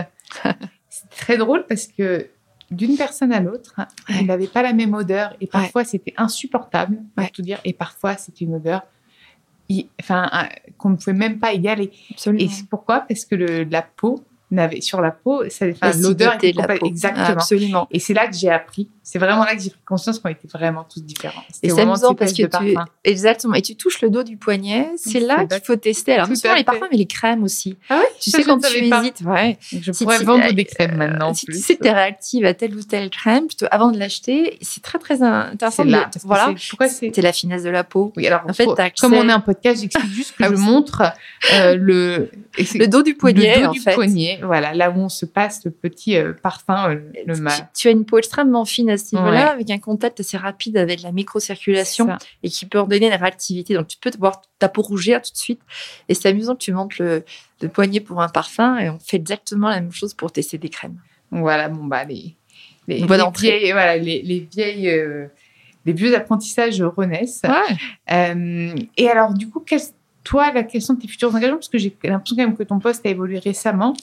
C'est 0.89 1.10
très 1.10 1.38
drôle 1.38 1.65
parce 1.67 1.88
que 1.88 2.28
d'une 2.71 2.97
personne 2.97 3.34
à 3.34 3.39
l'autre, 3.39 3.75
il 4.10 4.25
n'avait 4.25 4.47
pas 4.47 4.62
la 4.62 4.73
même 4.73 4.93
odeur 4.93 5.36
et 5.41 5.47
parfois 5.47 5.84
c'était 5.84 6.13
insupportable, 6.17 6.99
pour 7.15 7.31
tout 7.31 7.41
dire, 7.41 7.60
et 7.65 7.73
parfois 7.73 8.15
c'était 8.15 8.45
une 8.45 8.55
odeur 8.55 8.84
enfin, 9.99 10.29
qu'on 10.77 10.89
ne 10.89 10.95
pouvait 10.95 11.13
même 11.13 11.39
pas 11.39 11.53
égaler. 11.53 11.91
Absolument. 12.12 12.43
Et 12.43 12.49
pourquoi? 12.69 13.01
Parce 13.01 13.25
que 13.25 13.36
le, 13.36 13.63
la 13.63 13.81
peau 13.81 14.23
n'avait 14.52 14.82
sur 14.82 15.02
la 15.02 15.12
peau, 15.12 15.44
enfin, 15.46 15.92
l'odeur 16.00 16.36
était 16.36 16.52
la 16.52 16.68
peau. 16.68 16.86
exactement. 16.86 17.26
Absolument. 17.26 17.88
Et 17.92 18.00
c'est 18.00 18.14
là 18.14 18.28
que 18.28 18.36
j'ai 18.36 18.50
appris. 18.50 18.90
C'est 19.04 19.20
vraiment 19.20 19.44
là 19.44 19.56
que 19.56 19.62
j'ai 19.62 19.70
pris 19.70 19.80
conscience 19.86 20.20
qu'on 20.20 20.30
était 20.30 20.48
vraiment 20.48 20.84
tous 20.84 21.02
différents. 21.02 21.44
Et 21.64 21.70
c'est 21.70 21.82
amusant 21.82 22.14
parce 22.14 22.34
que 22.34 22.44
tu 22.44 22.76
exactement 23.04 23.56
et 23.56 23.62
tu 23.62 23.76
touches 23.76 24.02
le 24.02 24.10
dos 24.10 24.24
du 24.24 24.38
poignet. 24.38 24.90
C'est 24.98 25.20
là 25.20 25.46
qu'il 25.46 25.62
faut 25.66 25.76
tester. 25.76 26.14
Alors 26.14 26.28
non 26.28 26.36
les 26.56 26.64
parfums 26.64 26.88
mais 26.92 26.98
les 26.98 27.08
crèmes 27.08 27.44
aussi. 27.44 27.78
Ah 27.90 28.00
oui. 28.00 28.06
Tu 28.20 28.30
sais 28.30 28.44
quand 28.44 28.60
tu 28.60 28.78
hésites, 28.78 29.22
ouais. 29.22 29.58
Je 29.62 29.92
pourrais 29.92 30.24
vendre 30.24 30.52
des 30.52 30.66
crèmes 30.66 30.98
maintenant. 30.98 31.34
Si 31.34 31.46
tu 31.46 31.54
sais 31.54 31.76
que 31.76 31.86
es 31.86 31.92
réactive 31.92 32.46
à 32.46 32.54
telle 32.54 32.76
ou 32.76 32.84
telle 32.84 33.10
crème, 33.10 33.48
plutôt 33.48 33.66
avant 33.72 33.92
de 33.92 33.98
l'acheter, 33.98 34.58
c'est 34.62 34.84
très 34.84 35.00
très 35.00 35.22
intéressant. 35.22 35.84
Là, 35.84 36.10
voilà. 36.24 36.54
Pourquoi 36.70 36.88
c'est 36.88 37.16
la 37.18 37.34
finesse 37.34 37.64
de 37.64 37.70
la 37.70 37.84
peau. 37.84 38.14
Oui. 38.18 38.28
Alors 38.28 38.42
en 38.48 38.54
fait, 38.54 38.68
comme 39.00 39.14
on 39.14 39.28
est 39.28 39.32
un 39.32 39.40
podcast, 39.40 39.82
j'explique 39.82 40.12
juste 40.14 40.36
que 40.36 40.44
ah 40.44 40.50
je 40.50 40.56
montre 40.56 41.04
euh, 41.54 41.76
le 41.76 42.30
le 42.58 42.86
dos 42.88 43.04
du 43.04 43.16
poignet. 43.16 43.60
Le 43.60 43.68
dos 43.68 43.72
du 43.74 43.82
poignet. 43.82 44.40
Voilà, 44.43 44.73
là 44.73 44.91
où 44.91 44.99
on 44.99 45.10
se 45.10 45.25
passe 45.25 45.63
le 45.65 45.71
petit 45.71 46.17
euh, 46.17 46.34
parfum, 46.34 46.91
euh, 46.91 46.99
le 47.25 47.36
mal. 47.36 47.69
Tu, 47.75 47.88
as 47.88 47.91
une 47.91 48.06
peau 48.06 48.17
extrêmement 48.17 48.65
fine 48.65 48.89
à 48.89 48.97
ce 48.97 49.15
niveau-là, 49.15 49.51
avec 49.51 49.69
un 49.69 49.80
contact 49.80 50.19
assez 50.19 50.38
rapide 50.38 50.77
avec 50.77 51.01
la 51.01 51.12
microcirculation 51.12 52.17
et 52.43 52.49
qui 52.49 52.65
peut 52.65 52.77
ordonner 52.77 53.10
la 53.10 53.17
réactivité. 53.17 53.73
Donc, 53.73 53.88
tu 53.88 53.97
peux 53.97 54.12
te 54.12 54.17
voir 54.17 54.41
ta 54.60 54.69
peau 54.69 54.82
rougir 54.82 55.21
tout 55.21 55.32
de 55.32 55.38
suite. 55.38 55.62
Et 56.10 56.13
c'est 56.13 56.30
amusant 56.30 56.54
que 56.54 56.63
tu 56.63 56.71
montes 56.71 56.97
le, 56.97 57.23
poignet 57.73 57.99
pour 57.99 58.21
un 58.21 58.30
parfum 58.30 58.77
et 58.80 58.89
on 58.89 58.99
fait 58.99 59.17
exactement 59.17 59.69
la 59.69 59.80
même 59.82 59.91
chose 59.91 60.13
pour 60.13 60.32
tester 60.32 60.58
des 60.58 60.69
crèmes. 60.69 60.99
Voilà, 61.30 61.69
bon, 61.69 61.86
bah, 61.86 62.04
les, 62.04 62.36
les, 62.88 62.99
les 62.99 63.17
vieilles, 63.38 63.71
voilà, 63.71 63.97
les, 63.97 64.21
les 64.21 64.39
vieilles, 64.39 64.89
euh, 64.89 65.27
les 65.86 65.93
vieux 65.93 66.15
apprentissages 66.15 66.82
renaissent. 66.82 67.43
et 68.08 69.10
alors, 69.10 69.34
du 69.34 69.49
coup, 69.49 69.60
quels 69.60 69.82
toi, 70.23 70.51
la 70.51 70.63
question 70.63 70.93
de 70.93 71.01
tes 71.01 71.07
futurs 71.07 71.34
engagements, 71.34 71.57
parce 71.57 71.69
que 71.69 71.77
j'ai 71.77 71.95
l'impression 72.03 72.36
quand 72.36 72.43
même 72.43 72.55
que 72.55 72.63
ton 72.63 72.79
poste 72.79 73.05
a 73.05 73.10
évolué 73.10 73.39
récemment. 73.39 73.93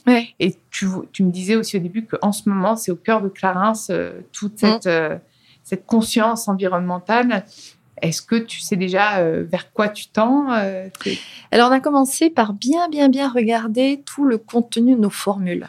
Et 0.41 0.57
tu, 0.71 0.87
tu, 1.13 1.23
me 1.23 1.31
disais 1.31 1.57
aussi 1.57 1.77
au 1.77 1.81
début 1.81 2.05
qu'en 2.05 2.33
ce 2.33 2.49
moment, 2.49 2.77
c'est 2.77 2.91
au 2.91 2.97
cœur 2.97 3.23
de 3.23 3.29
Clarins, 3.29 3.73
euh, 3.91 4.21
toute 4.33 4.55
mm. 4.55 4.59
cette, 4.59 4.87
euh, 4.87 5.17
cette 5.63 5.87
conscience 5.87 6.49
environnementale. 6.49 7.45
Est-ce 8.03 8.23
que 8.23 8.37
tu 8.37 8.61
sais 8.61 8.77
déjà 8.77 9.19
euh, 9.19 9.45
vers 9.49 9.73
quoi 9.73 9.89
tu 9.89 10.09
tends 10.09 10.49
Alors, 11.51 11.71
on 11.71 11.73
a 11.73 11.81
commencé 11.81 12.31
par 12.31 12.53
bien, 12.53 12.89
bien, 12.89 13.09
bien 13.09 13.29
regarder 13.29 14.03
tout 14.05 14.25
le 14.25 14.39
contenu 14.39 14.95
de 14.95 15.01
nos 15.01 15.11
formules 15.11 15.69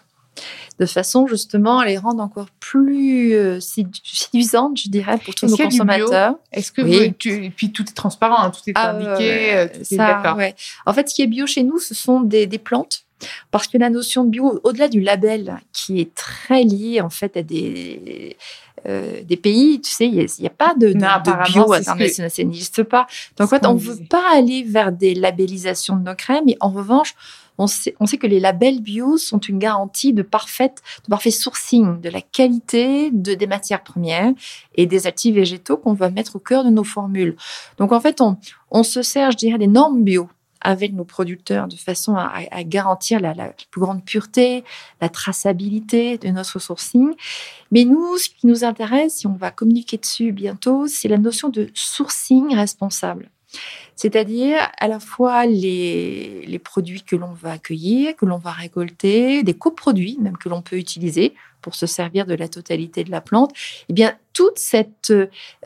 de 0.80 0.86
façon 0.86 1.28
justement 1.28 1.80
à 1.80 1.86
les 1.86 1.98
rendre 1.98 2.24
encore 2.24 2.48
plus 2.60 3.34
euh, 3.34 3.60
séduisantes, 3.60 4.80
je 4.80 4.90
dirais, 4.90 5.18
pour 5.18 5.36
tous 5.36 5.48
nos 5.48 5.58
consommateurs. 5.58 6.36
Est-ce 6.52 6.72
que 6.72 6.82
oui. 6.82 7.14
tu, 7.18 7.46
et 7.46 7.50
puis 7.50 7.72
tout 7.72 7.84
est 7.84 7.94
transparent, 7.94 8.42
hein, 8.42 8.52
tout 8.52 8.68
est 8.70 8.74
ah, 8.76 8.92
indiqué, 8.92 9.54
euh, 9.56 9.68
tout 9.68 9.84
ça, 9.84 10.36
ouais. 10.36 10.56
En 10.86 10.94
fait, 10.94 11.10
ce 11.10 11.16
qui 11.16 11.22
est 11.22 11.28
bio 11.28 11.46
chez 11.46 11.64
nous, 11.64 11.80
ce 11.80 11.94
sont 11.94 12.22
des, 12.22 12.48
des 12.48 12.60
plantes. 12.60 13.04
Parce 13.52 13.68
que 13.68 13.78
la 13.78 13.90
notion 13.90 14.24
de 14.24 14.30
bio, 14.30 14.62
au-delà 14.64 14.88
du 14.88 15.02
label, 15.02 15.60
qui 15.74 16.00
est 16.00 16.16
très 16.16 16.64
lié 16.64 17.02
en 17.02 17.10
fait 17.10 17.36
à 17.36 17.44
des 17.44 18.38
euh, 18.88 19.22
des 19.24 19.38
pays, 19.38 19.82
tu 19.82 19.92
sais, 19.92 20.08
il 20.08 20.26
n'y 20.40 20.48
a, 20.48 20.50
pas 20.50 20.74
de, 20.76 20.88
de, 20.88 20.94
de 20.94 21.52
bio 21.52 21.74
international, 21.74 22.30
ça 22.30 22.44
n'existe 22.44 22.84
pas. 22.84 23.08
Donc 23.38 23.48
en 23.48 23.50
fait, 23.50 23.66
on 23.66 23.74
ne 23.74 23.80
veut 23.80 24.00
pas 24.10 24.24
aller 24.34 24.64
vers 24.64 24.92
des 24.92 25.14
labellisations 25.14 25.96
de 25.96 26.04
nos 26.04 26.16
crèmes, 26.16 26.44
mais 26.46 26.58
en 26.60 26.70
revanche, 26.70 27.16
on 27.60 27.68
sait, 27.68 28.18
que 28.18 28.28
les 28.28 28.40
labels 28.40 28.82
bio 28.82 29.18
sont 29.18 29.40
une 29.40 29.60
garantie 29.60 30.14
de, 30.14 30.22
parfaite, 30.22 30.82
de 31.04 31.10
parfait 31.10 31.32
sourcing, 31.32 32.00
de 32.00 32.10
la 32.10 32.22
qualité 32.22 33.12
de, 33.12 33.34
des 33.34 33.48
matières 33.48 33.84
premières 33.84 34.32
et 34.76 34.86
des 34.86 35.08
actifs 35.08 35.36
végétaux 35.36 35.76
qu'on 35.76 35.94
va 35.94 36.10
mettre 36.10 36.38
au 36.38 36.40
cœur 36.40 36.64
de 36.64 36.70
nos 36.70 36.86
formules. 36.86 37.36
Donc 37.78 37.92
en 37.92 38.00
fait, 38.00 38.22
on, 38.72 38.84
se 38.84 39.02
sert, 39.02 39.32
je 39.32 39.38
dirais, 39.38 39.58
des 39.58 39.68
normes 39.68 40.04
bio 40.04 40.30
avec 40.62 40.94
nos 40.94 41.06
producteurs 41.06 41.68
de 41.68 41.76
façon 41.76 42.16
à, 42.16 42.64
garantir 42.64 43.20
la, 43.20 43.34
plus 43.72 43.82
grande 43.82 44.04
pureté, 44.04 44.64
la 45.02 45.10
traçabilité 45.10 46.18
de 46.18 46.30
notre 46.30 46.60
sourcing. 46.60 47.14
Mais 47.72 47.86
nous, 47.86 48.18
ce 48.18 48.30
qui 48.30 48.48
nous 48.48 48.64
intéresse, 48.64 49.24
et 49.24 49.28
on 49.28 49.36
va 49.36 49.52
communiquer 49.52 49.98
dessus 49.98 50.32
bientôt, 50.32 50.88
c'est 50.88 51.08
la 51.08 51.18
notion 51.18 51.50
de 51.50 51.70
sourcing 51.74 52.56
responsable. 52.56 53.30
C'est-à-dire 53.96 54.60
à 54.80 54.88
la 54.88 55.00
fois 55.00 55.46
les, 55.46 56.62
produits 56.64 57.02
que 57.02 57.16
l'on 57.16 57.34
va 57.34 57.54
accueillir, 57.54 58.16
que 58.16 58.26
l'on 58.26 58.38
va 58.38 58.52
récolter, 58.52 59.44
des 59.44 59.54
coproduits 59.54 60.18
même 60.22 60.38
que 60.38 60.50
l'on 60.50 60.62
peut 60.62 60.78
utiliser 60.78 61.34
pour 61.62 61.76
se 61.76 61.86
servir 61.86 62.26
de 62.26 62.36
la 62.36 62.48
totalité 62.48 63.04
de 63.04 63.12
la 63.12 63.22
plante. 63.22 63.52
Eh 63.90 63.94
bien, 63.94 64.16
toute 64.34 64.58
cette, 64.58 65.12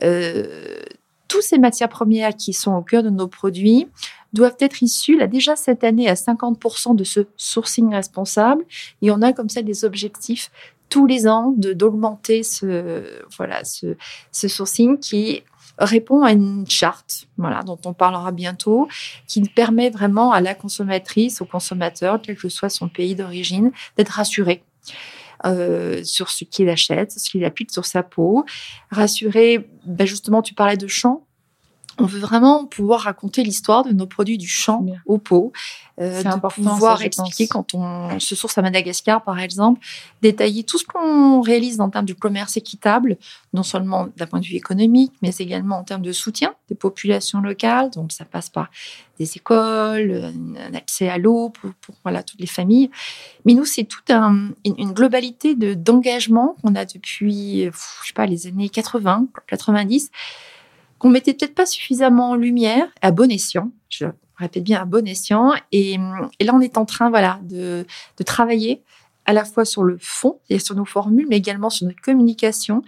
euh, 0.02 0.82
toutes 1.28 1.42
ces 1.42 1.58
matières 1.58 1.88
premières 1.88 2.34
qui 2.34 2.52
sont 2.52 2.72
au 2.72 2.82
cœur 2.82 3.02
de 3.02 3.10
nos 3.10 3.28
produits 3.28 3.88
doivent 4.34 4.56
être 4.60 4.82
issues, 4.82 5.16
là 5.16 5.26
déjà 5.26 5.56
cette 5.56 5.84
année, 5.84 6.08
à 6.08 6.14
50% 6.14 6.94
de 6.94 7.04
ce 7.04 7.20
sourcing 7.36 7.92
responsable. 7.92 8.64
Et 9.00 9.10
on 9.10 9.22
a 9.22 9.32
comme 9.32 9.48
ça 9.48 9.62
des 9.62 9.84
objectifs 9.84 10.50
tous 10.90 11.06
les 11.06 11.26
ans 11.26 11.54
d'augmenter 11.56 12.42
ce 12.42 13.04
voilà 13.36 13.64
ce, 13.64 13.96
ce 14.30 14.48
sourcing 14.48 14.98
qui 14.98 15.42
répond 15.78 16.22
à 16.22 16.32
une 16.32 16.68
charte, 16.68 17.26
voilà, 17.36 17.62
dont 17.62 17.78
on 17.84 17.92
parlera 17.92 18.32
bientôt, 18.32 18.88
qui 19.26 19.40
permet 19.42 19.90
vraiment 19.90 20.32
à 20.32 20.40
la 20.40 20.54
consommatrice, 20.54 21.40
au 21.40 21.46
consommateur, 21.46 22.20
quel 22.22 22.36
que 22.36 22.48
soit 22.48 22.68
son 22.68 22.88
pays 22.88 23.14
d'origine, 23.14 23.72
d'être 23.96 24.10
rassuré. 24.10 24.62
Euh, 25.44 26.02
sur 26.04 26.30
ce 26.30 26.44
qu'il 26.44 26.70
achète, 26.70 27.12
ce 27.12 27.28
qu'il 27.28 27.44
applique 27.44 27.70
sur 27.70 27.84
sa 27.84 28.02
peau, 28.02 28.46
rassurer, 28.90 29.68
ben 29.84 30.06
justement, 30.06 30.40
tu 30.40 30.54
parlais 30.54 30.78
de 30.78 30.86
champ, 30.86 31.23
on 31.98 32.06
veut 32.06 32.18
vraiment 32.18 32.66
pouvoir 32.66 33.02
raconter 33.02 33.42
l'histoire 33.42 33.84
de 33.84 33.92
nos 33.92 34.06
produits 34.06 34.38
du 34.38 34.48
champ 34.48 34.84
au 35.06 35.18
pot, 35.18 35.52
euh, 36.00 36.22
de 36.22 36.28
important, 36.28 36.62
pouvoir 36.62 37.02
expliquer 37.02 37.46
quand 37.46 37.74
on 37.74 38.18
se 38.18 38.34
source 38.34 38.58
à 38.58 38.62
Madagascar, 38.62 39.22
par 39.22 39.38
exemple, 39.38 39.80
détailler 40.22 40.64
tout 40.64 40.78
ce 40.78 40.84
qu'on 40.84 41.40
réalise 41.40 41.80
en 41.80 41.90
termes 41.90 42.06
de 42.06 42.12
commerce 42.12 42.56
équitable, 42.56 43.16
non 43.52 43.62
seulement 43.62 44.08
d'un 44.16 44.26
point 44.26 44.40
de 44.40 44.44
vue 44.44 44.56
économique, 44.56 45.12
mais 45.22 45.30
également 45.38 45.78
en 45.78 45.84
termes 45.84 46.02
de 46.02 46.12
soutien 46.12 46.54
des 46.68 46.74
populations 46.74 47.40
locales. 47.40 47.90
Donc, 47.90 48.10
ça 48.10 48.24
passe 48.24 48.50
par 48.50 48.70
des 49.18 49.36
écoles, 49.36 50.32
un 50.58 50.74
accès 50.74 51.08
à 51.08 51.18
l'eau 51.18 51.50
pour, 51.50 51.70
voilà 52.02 52.24
toutes 52.24 52.40
les 52.40 52.48
familles. 52.48 52.90
Mais 53.44 53.54
nous, 53.54 53.64
c'est 53.64 53.84
toute 53.84 54.10
un, 54.10 54.50
une, 54.64 54.92
globalité 54.92 55.54
de 55.54 55.74
d'engagement 55.74 56.56
qu'on 56.62 56.74
a 56.74 56.84
depuis, 56.84 57.66
je 57.66 58.06
sais 58.06 58.14
pas, 58.14 58.26
les 58.26 58.48
années 58.48 58.68
80, 58.68 59.28
90 59.46 60.10
qu'on 60.98 61.10
mettait 61.10 61.34
peut-être 61.34 61.54
pas 61.54 61.66
suffisamment 61.66 62.30
en 62.30 62.34
lumière, 62.34 62.86
à 63.02 63.10
bon 63.10 63.30
escient. 63.30 63.70
Je 63.88 64.06
répète 64.36 64.64
bien 64.64 64.80
à 64.80 64.84
bon 64.84 65.06
escient. 65.06 65.52
Et, 65.72 65.96
là, 66.40 66.52
on 66.54 66.60
est 66.60 66.78
en 66.78 66.84
train, 66.84 67.10
voilà, 67.10 67.40
de, 67.42 67.86
travailler 68.24 68.82
à 69.26 69.32
la 69.32 69.44
fois 69.44 69.64
sur 69.64 69.82
le 69.82 69.96
fond 70.00 70.38
et 70.50 70.58
sur 70.58 70.74
nos 70.74 70.84
formules, 70.84 71.26
mais 71.28 71.36
également 71.36 71.70
sur 71.70 71.86
notre 71.86 72.00
communication, 72.00 72.82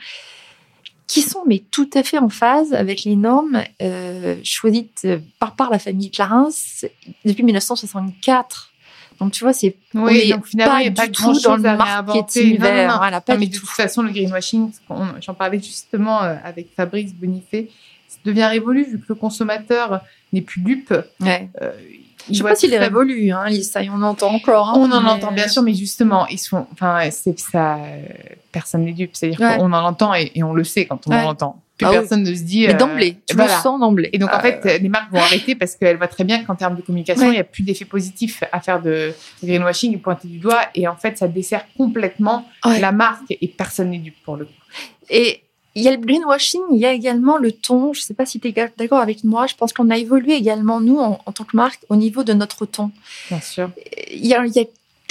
qui 1.07 1.23
sont 1.23 1.45
mais 1.47 1.63
tout 1.71 1.89
à 1.95 2.03
fait 2.03 2.19
en 2.19 2.29
phase 2.29 2.75
avec 2.75 3.05
les 3.05 3.17
normes 3.17 3.63
euh, 3.81 4.37
choisies 4.43 4.91
par, 5.39 5.55
par 5.55 5.71
la 5.71 5.79
famille 5.79 6.11
Clarins 6.11 6.49
depuis 7.25 7.45
1964. 7.45 8.73
Donc 9.19 9.33
tu 9.33 9.45
vois, 9.45 9.53
c'est 9.53 9.77
oui, 9.95 10.31
donc 10.31 10.47
finalement, 10.47 10.77
il 10.79 10.83
n'y 10.83 10.89
a 10.89 10.93
pas, 10.93 11.07
du 11.07 11.13
tout 11.13 11.41
dans 11.41 11.57
le 11.57 11.63
marketing 11.63 12.59
vert. 12.59 12.99
Voilà, 12.99 13.21
pas 13.21 13.37
mais 13.37 13.47
de 13.47 13.57
toute 13.57 13.69
façon, 13.69 14.03
le 14.03 14.11
greenwashing, 14.11 14.73
j'en 15.21 15.35
parlais 15.35 15.59
justement 15.59 16.23
euh, 16.23 16.37
avec 16.45 16.75
Fabrice 16.75 17.15
Bonifay, 17.15 17.71
devient 18.25 18.47
révolu 18.47 18.85
vu 18.85 18.99
que 18.99 19.07
le 19.09 19.15
consommateur 19.15 20.03
n'est 20.33 20.43
plus 20.43 20.61
dupe. 20.61 20.95
Ouais. 21.21 21.49
Euh, 21.63 21.73
je 22.29 22.39
sais 22.39 22.43
pas 22.43 22.55
s'il 22.57 22.73
est 22.73 22.79
révolu, 22.79 23.31
hein, 23.31 23.47
ça, 23.63 23.81
on 23.93 24.03
entend 24.03 24.33
encore. 24.35 24.71
Hein, 24.71 24.75
on 24.77 24.91
en 24.91 25.05
entend 25.05 25.31
bien 25.31 25.49
sûr, 25.49 25.63
mais 25.63 25.75
justement, 25.75 26.27
ils 26.27 26.39
sont, 26.39 26.67
enfin, 26.73 27.09
c'est 27.11 27.39
ça, 27.39 27.79
personne 28.51 28.85
n'est 28.85 28.93
dupe. 28.93 29.11
C'est-à-dire 29.13 29.39
qu'on 29.39 29.73
en 29.73 29.85
entend 29.85 30.13
et, 30.15 30.33
on 30.43 30.53
le 30.53 30.65
sait 30.65 30.87
quand 30.87 31.07
on 31.07 31.13
en 31.13 31.25
entend. 31.25 31.63
Plus 31.77 31.87
ah 31.87 31.91
personne 31.91 32.23
ne 32.23 32.35
se 32.35 32.43
dit. 32.43 32.67
Mais 32.67 32.75
euh, 32.75 32.79
d'emblée, 32.79 33.19
tu 33.29 33.37
le 33.37 33.47
sens 33.47 33.79
d'emblée. 33.79 34.09
Et 34.15 34.19
donc, 34.19 34.33
en 34.33 34.41
fait, 34.41 34.63
euh, 34.65 34.79
les 34.79 34.89
marques 34.89 35.13
vont 35.13 35.19
arrêter 35.19 35.55
parce 35.55 35.77
qu'elles 35.77 35.99
voient 35.99 36.09
très 36.09 36.25
bien 36.25 36.43
qu'en 36.43 36.55
termes 36.55 36.75
de 36.75 36.81
communication, 36.81 37.27
il 37.27 37.33
n'y 37.33 37.39
a 37.39 37.45
plus 37.45 37.63
d'effet 37.65 37.85
positif 37.85 38.43
à 38.51 38.61
faire 38.61 38.81
de, 38.81 39.13
greenwashing 39.45 39.93
et 39.93 39.99
pointer 39.99 40.27
du 40.27 40.39
doigt. 40.39 40.63
Et 40.75 40.89
en 40.89 40.97
fait, 40.97 41.19
ça 41.19 41.29
dessert 41.29 41.67
complètement 41.77 42.49
la 42.65 42.93
marque 42.93 43.31
et 43.31 43.49
personne 43.49 43.91
n'est 43.91 43.99
dupe 43.99 44.17
pour 44.25 44.37
le 44.37 44.47
coup. 44.47 44.53
Et 45.11 45.43
il 45.77 45.83
y 45.83 45.89
a 45.89 45.91
le 45.91 45.99
greenwashing, 45.99 46.63
il 46.73 46.79
y 46.79 46.87
a 46.87 46.93
également 46.93 47.37
le 47.37 47.53
ton. 47.53 47.93
Je 47.93 48.01
ne 48.01 48.03
sais 48.03 48.15
pas 48.15 48.25
si 48.25 48.41
tu 48.41 48.49
es 48.49 48.71
d'accord 48.79 49.01
avec 49.01 49.25
moi. 49.25 49.47
Je 49.47 49.55
pense 49.55 49.75
qu'on 49.75 49.91
a 49.91 49.99
évolué 49.99 50.33
également, 50.33 50.81
nous, 50.81 50.99
en, 50.99 51.19
tant 51.33 51.45
que 51.45 51.55
marque, 51.55 51.81
au 51.91 51.97
niveau 51.97 52.25
de 52.25 52.33
notre 52.33 52.65
ton. 52.65 52.91
Bien 53.29 53.43
sûr. 53.43 53.71
Il 54.11 54.27
y 54.27 54.35
a, 54.35 54.47
il 54.47 54.53
y 54.53 54.61
a 54.61 54.65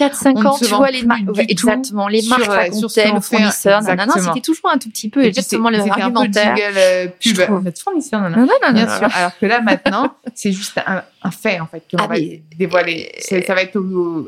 4-5 0.09 0.45
ans, 0.45 0.57
tu 0.57 0.65
vois, 0.65 0.89
les 0.89 1.03
marques, 1.03 1.21
exactement, 1.37 2.07
les 2.07 2.23
marques 2.23 2.47
racontaient, 2.47 3.11
le 3.11 3.21
fournisseur, 3.21 3.81
nanana, 3.83 4.13
c'était 4.17 4.41
toujours 4.41 4.71
un 4.71 4.77
tout 4.77 4.89
petit 4.89 5.07
peu 5.07 5.23
exactement 5.23 5.69
le 5.69 5.79
argumentaire. 5.79 6.51
Un 6.51 6.55
peu 6.55 6.61
euh, 6.77 7.07
pub, 7.19 7.63
notre 7.63 7.81
fournisseur, 7.81 8.21
nanana. 8.21 8.45
Non, 8.45 8.53
non, 8.61 8.73
bien 8.73 8.97
sûr. 8.97 9.07
Alors 9.13 9.37
que 9.37 9.45
là, 9.45 9.61
maintenant, 9.61 10.15
c'est 10.33 10.51
juste 10.51 10.79
un, 10.85 11.03
un, 11.25 11.31
fait, 11.31 11.59
en 11.59 11.65
fait, 11.65 11.83
qu'on 11.89 11.97
ah, 11.97 12.07
va 12.07 12.15
dévoiler. 12.57 13.11
Ça 13.19 13.53
va 13.53 13.61
être 13.61 13.77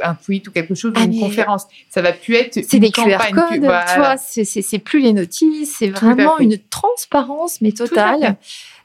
un 0.03 0.15
tweet 0.15 0.47
ou 0.47 0.51
quelque 0.51 0.75
chose, 0.75 0.91
ou 0.91 0.95
ah, 0.97 1.03
une 1.03 1.19
conférence. 1.19 1.67
Ça 1.89 2.01
va 2.01 2.11
plus 2.11 2.35
être 2.35 2.59
C'est 2.67 2.79
des 2.79 2.91
QR 2.91 3.17
codes, 3.33 3.61
tu 3.61 3.99
vois, 3.99 4.17
c'est 4.17 4.79
plus 4.79 4.99
les 4.99 5.13
notices, 5.13 5.75
c'est 5.77 5.89
vraiment 5.89 6.39
une 6.39 6.57
transparence, 6.57 7.61
mais 7.61 7.71
totale. 7.71 8.37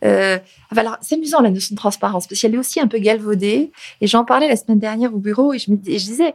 Euh, 0.05 0.39
alors, 0.77 0.97
c'est 1.01 1.15
amusant 1.15 1.41
la 1.41 1.51
notion 1.51 1.75
de 1.75 1.79
transparence 1.79 2.27
parce 2.27 2.41
qu'elle 2.41 2.55
est 2.55 2.59
aussi 2.59 2.81
un 2.81 2.89
peu 2.89 2.99
galvaudée. 2.99 3.71
Et 4.01 4.07
j'en 4.07 4.25
parlais 4.25 4.49
la 4.49 4.57
semaine 4.57 4.81
dernière 4.81 5.15
au 5.15 5.19
bureau 5.19 5.53
et 5.53 5.59
je, 5.59 5.71
me, 5.71 5.79
et 5.87 5.99
je 5.99 6.05
disais, 6.05 6.35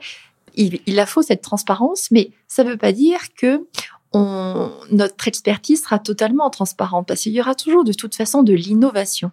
il, 0.55 0.79
il 0.85 0.99
a 0.99 1.05
faut 1.05 1.21
cette 1.21 1.41
transparence, 1.41 2.09
mais 2.11 2.29
ça 2.47 2.63
ne 2.63 2.69
veut 2.69 2.77
pas 2.77 2.93
dire 2.93 3.19
que 3.35 3.67
on, 4.13 4.71
notre 4.91 5.27
expertise 5.27 5.83
sera 5.83 5.99
totalement 5.99 6.49
transparente 6.49 7.07
parce 7.07 7.21
qu'il 7.21 7.33
y 7.33 7.41
aura 7.41 7.55
toujours 7.55 7.83
de 7.83 7.93
toute 7.93 8.15
façon 8.15 8.43
de 8.43 8.53
l'innovation. 8.53 9.31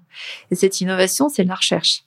Et 0.51 0.57
cette 0.57 0.81
innovation, 0.81 1.29
c'est 1.29 1.45
la 1.45 1.55
recherche. 1.55 2.03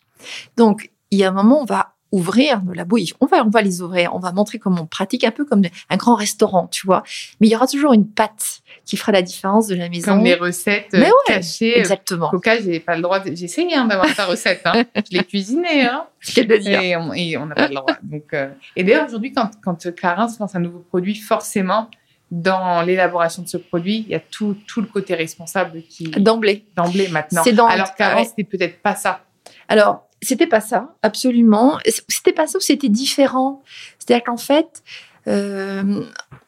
Donc, 0.56 0.92
il 1.12 1.20
y 1.20 1.24
a 1.24 1.30
un 1.30 1.32
moment, 1.32 1.62
on 1.62 1.66
va 1.66 1.94
ouvrir 2.12 2.64
nos 2.64 2.74
labos. 2.74 2.98
On 3.20 3.26
va, 3.26 3.44
on 3.46 3.50
va 3.50 3.62
les 3.62 3.82
ouvrir. 3.82 4.16
On 4.16 4.20
va 4.20 4.32
montrer 4.32 4.60
comment 4.60 4.84
on 4.84 4.86
pratique 4.86 5.24
un 5.24 5.32
peu 5.32 5.46
comme 5.46 5.62
un 5.90 5.98
grand 5.98 6.16
restaurant, 6.16 6.68
tu 6.68 6.86
vois. 6.86 7.04
Mais 7.40 7.48
il 7.48 7.52
y 7.52 7.56
aura 7.56 7.68
toujours 7.68 7.94
une 7.94 8.08
patte 8.08 8.62
qui 8.86 8.96
fera 8.96 9.12
la 9.12 9.22
différence 9.22 9.68
de 9.68 9.76
la 9.76 9.90
maison. 9.90 10.14
Comme 10.14 10.24
les 10.24 10.36
recettes 10.36 10.94
Mais 10.94 11.12
cachées. 11.26 11.78
Exactement. 11.78 12.30
Coca, 12.30 12.60
j'ai 12.62 12.80
pas 12.80 12.96
le 12.96 13.02
droit. 13.02 13.22
J'ai 13.26 13.46
essayé 13.46 13.76
hein, 13.76 13.86
d'avoir 13.86 14.14
ta 14.16 14.26
recette. 14.26 14.62
Hein. 14.66 14.86
Je 14.96 15.18
l'ai 15.18 15.24
cuisinée. 15.24 15.84
Hein. 15.84 16.06
de 16.36 16.58
dire. 16.58 16.82
Et 17.16 17.38
on 17.38 17.46
n'a 17.46 17.56
pas 17.56 17.68
le 17.68 17.76
droit. 17.76 17.98
Donc, 18.04 18.34
euh, 18.34 18.50
Et 18.76 18.84
d'ailleurs, 18.84 19.06
aujourd'hui, 19.06 19.34
quand, 19.34 19.52
quand 19.62 19.94
Clarins 19.94 20.30
lance 20.40 20.56
un 20.56 20.60
nouveau 20.60 20.80
produit, 20.80 21.16
forcément, 21.16 21.90
dans 22.32 22.82
l'élaboration 22.84 23.44
de 23.44 23.48
ce 23.48 23.58
produit, 23.58 24.06
il 24.08 24.12
y 24.12 24.16
a 24.16 24.20
tout, 24.20 24.56
tout 24.68 24.82
le 24.82 24.88
côté 24.88 25.16
responsable 25.16 25.82
qui... 25.90 26.06
D'emblée. 26.12 26.66
D'emblée, 26.76 27.10
maintenant. 27.10 27.44
Dans... 27.54 27.68
Alors 27.68 27.96
qu'avant, 27.96 28.24
c'était 28.24 28.44
peut-être 28.44 28.82
pas 28.82 28.96
ça. 28.96 29.22
Alors, 29.70 30.07
c'était 30.22 30.48
pas 30.48 30.62
ça, 30.62 30.96
absolument. 31.04 31.78
C'était 32.08 32.34
pas 32.34 32.48
ça 32.48 32.58
ou 32.58 32.62
c'était 32.62 32.90
différent? 32.90 33.64
C'est-à-dire 34.00 34.24
qu'en 34.24 34.38
fait, 34.38 34.84
euh, 35.28 36.04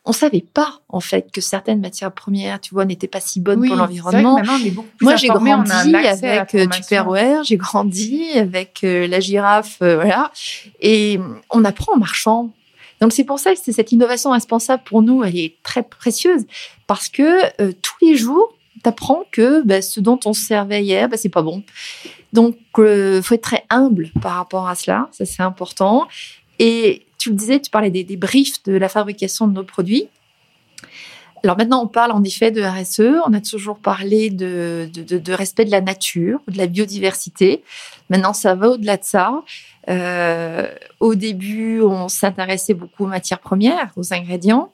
on 0.06 0.12
savait 0.12 0.44
pas 0.54 0.80
en 0.90 1.02
fait 1.02 1.32
que 1.32 1.42
certaines 1.42 1.82
matières 1.82 2.12
premières, 2.12 2.60
tu 2.60 2.74
vois, 2.74 2.86
n'étaient 2.86 3.08
pas 3.08 3.20
si 3.20 3.40
bonnes 3.40 3.68
pour 3.68 3.76
l'environnement. 3.76 4.42
Moi, 5.02 5.16
j'ai 5.18 5.28
grandi 5.28 5.96
avec 5.96 6.56
euh, 6.56 6.66
Tupperware, 6.68 7.44
j'ai 7.44 7.58
grandi 7.58 8.24
avec 8.36 8.84
euh, 8.84 9.06
la 9.08 9.20
girafe, 9.20 9.78
euh, 9.82 9.96
voilà, 9.96 10.32
et 10.82 11.20
on 11.52 11.64
apprend 11.66 11.94
en 11.94 11.98
marchant. 11.98 12.50
Donc 13.02 13.14
c'est 13.14 13.24
pour 13.24 13.40
ça 13.40 13.54
que 13.54 13.60
c'est 13.62 13.72
cette 13.72 13.92
innovation 13.92 14.32
responsable 14.32 14.84
pour 14.84 15.02
nous, 15.02 15.24
elle 15.24 15.38
est 15.38 15.56
très 15.64 15.84
précieuse 15.84 16.46
parce 16.88 17.08
que 17.08 17.72
tous 17.72 17.96
les 18.02 18.16
jours, 18.16 18.54
tu 18.84 18.90
apprends 18.90 19.24
que 19.32 19.64
bah, 19.64 19.82
ce 19.82 20.00
dont 20.00 20.20
on 20.26 20.34
se 20.34 20.42
servait 20.42 20.84
hier, 20.84 21.10
bah, 21.10 21.18
c'est 21.18 21.30
pas 21.30 21.42
bon. 21.42 21.64
Donc, 22.34 22.58
il 22.78 23.22
faut 23.24 23.36
être 23.36 23.42
très 23.42 23.66
humble 23.70 24.12
par 24.22 24.34
rapport 24.34 24.68
à 24.68 24.76
cela, 24.76 25.10
ça 25.12 25.26
c'est 25.26 25.44
important. 25.44 26.08
Et 26.60 27.06
tu 27.18 27.30
le 27.30 27.36
disais, 27.36 27.60
tu 27.60 27.70
parlais 27.70 27.90
des, 27.90 28.18
briefs 28.18 28.64
de 28.64 28.74
la 28.74 28.90
fabrication 28.90 29.48
de 29.48 29.54
nos 29.54 29.64
produits. 29.64 30.08
Alors 31.44 31.58
maintenant, 31.58 31.84
on 31.84 31.88
parle 31.88 32.12
en 32.12 32.24
effet 32.24 32.52
de 32.52 32.62
RSE. 32.62 33.22
On 33.26 33.34
a 33.34 33.40
toujours 33.40 33.80
parlé 33.80 34.30
de, 34.30 34.90
respect 35.32 35.66
de 35.66 35.72
la 35.72 35.82
nature, 35.82 36.42
de 36.48 36.58
la 36.58 36.68
biodiversité. 36.68 37.64
Maintenant, 38.10 38.34
ça 38.34 38.56
va 38.56 38.70
au-delà 38.70 38.98
de 38.98 39.04
ça. 39.04 39.44
Euh, 39.90 40.70
au 41.00 41.16
début, 41.16 41.82
on 41.82 42.10
s'intéressait 42.10 42.74
beaucoup 42.74 43.06
aux 43.06 43.08
matières 43.08 43.40
premières, 43.40 43.92
aux 43.96 44.14
ingrédients. 44.14 44.72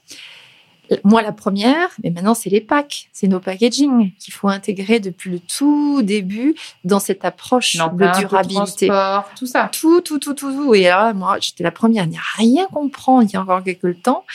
Moi, 1.03 1.21
la 1.21 1.31
première, 1.31 1.89
mais 2.03 2.09
maintenant, 2.09 2.33
c'est 2.33 2.49
les 2.49 2.61
packs, 2.61 3.09
c'est 3.11 3.27
nos 3.27 3.39
packaging 3.39 4.11
qu'il 4.19 4.33
faut 4.33 4.47
intégrer 4.47 4.99
depuis 4.99 5.31
le 5.31 5.39
tout 5.39 6.01
début 6.01 6.55
dans 6.83 6.99
cette 6.99 7.25
approche 7.25 7.75
de 7.75 8.19
durabilité. 8.19 8.89
tout 9.37 9.45
ça. 9.45 9.69
Tout, 9.71 10.01
tout, 10.01 10.19
tout, 10.19 10.33
tout, 10.33 10.51
tout. 10.51 10.75
Et 10.75 10.83
là, 10.83 11.13
moi, 11.13 11.37
j'étais 11.39 11.63
la 11.63 11.71
première 11.71 12.03
à 12.03 12.07
n'y 12.07 12.17
rien 12.37 12.67
comprendre 12.67 13.23
il 13.23 13.33
y 13.33 13.35
a 13.35 13.41
encore 13.41 13.63
quelques 13.63 14.01
temps, 14.01 14.25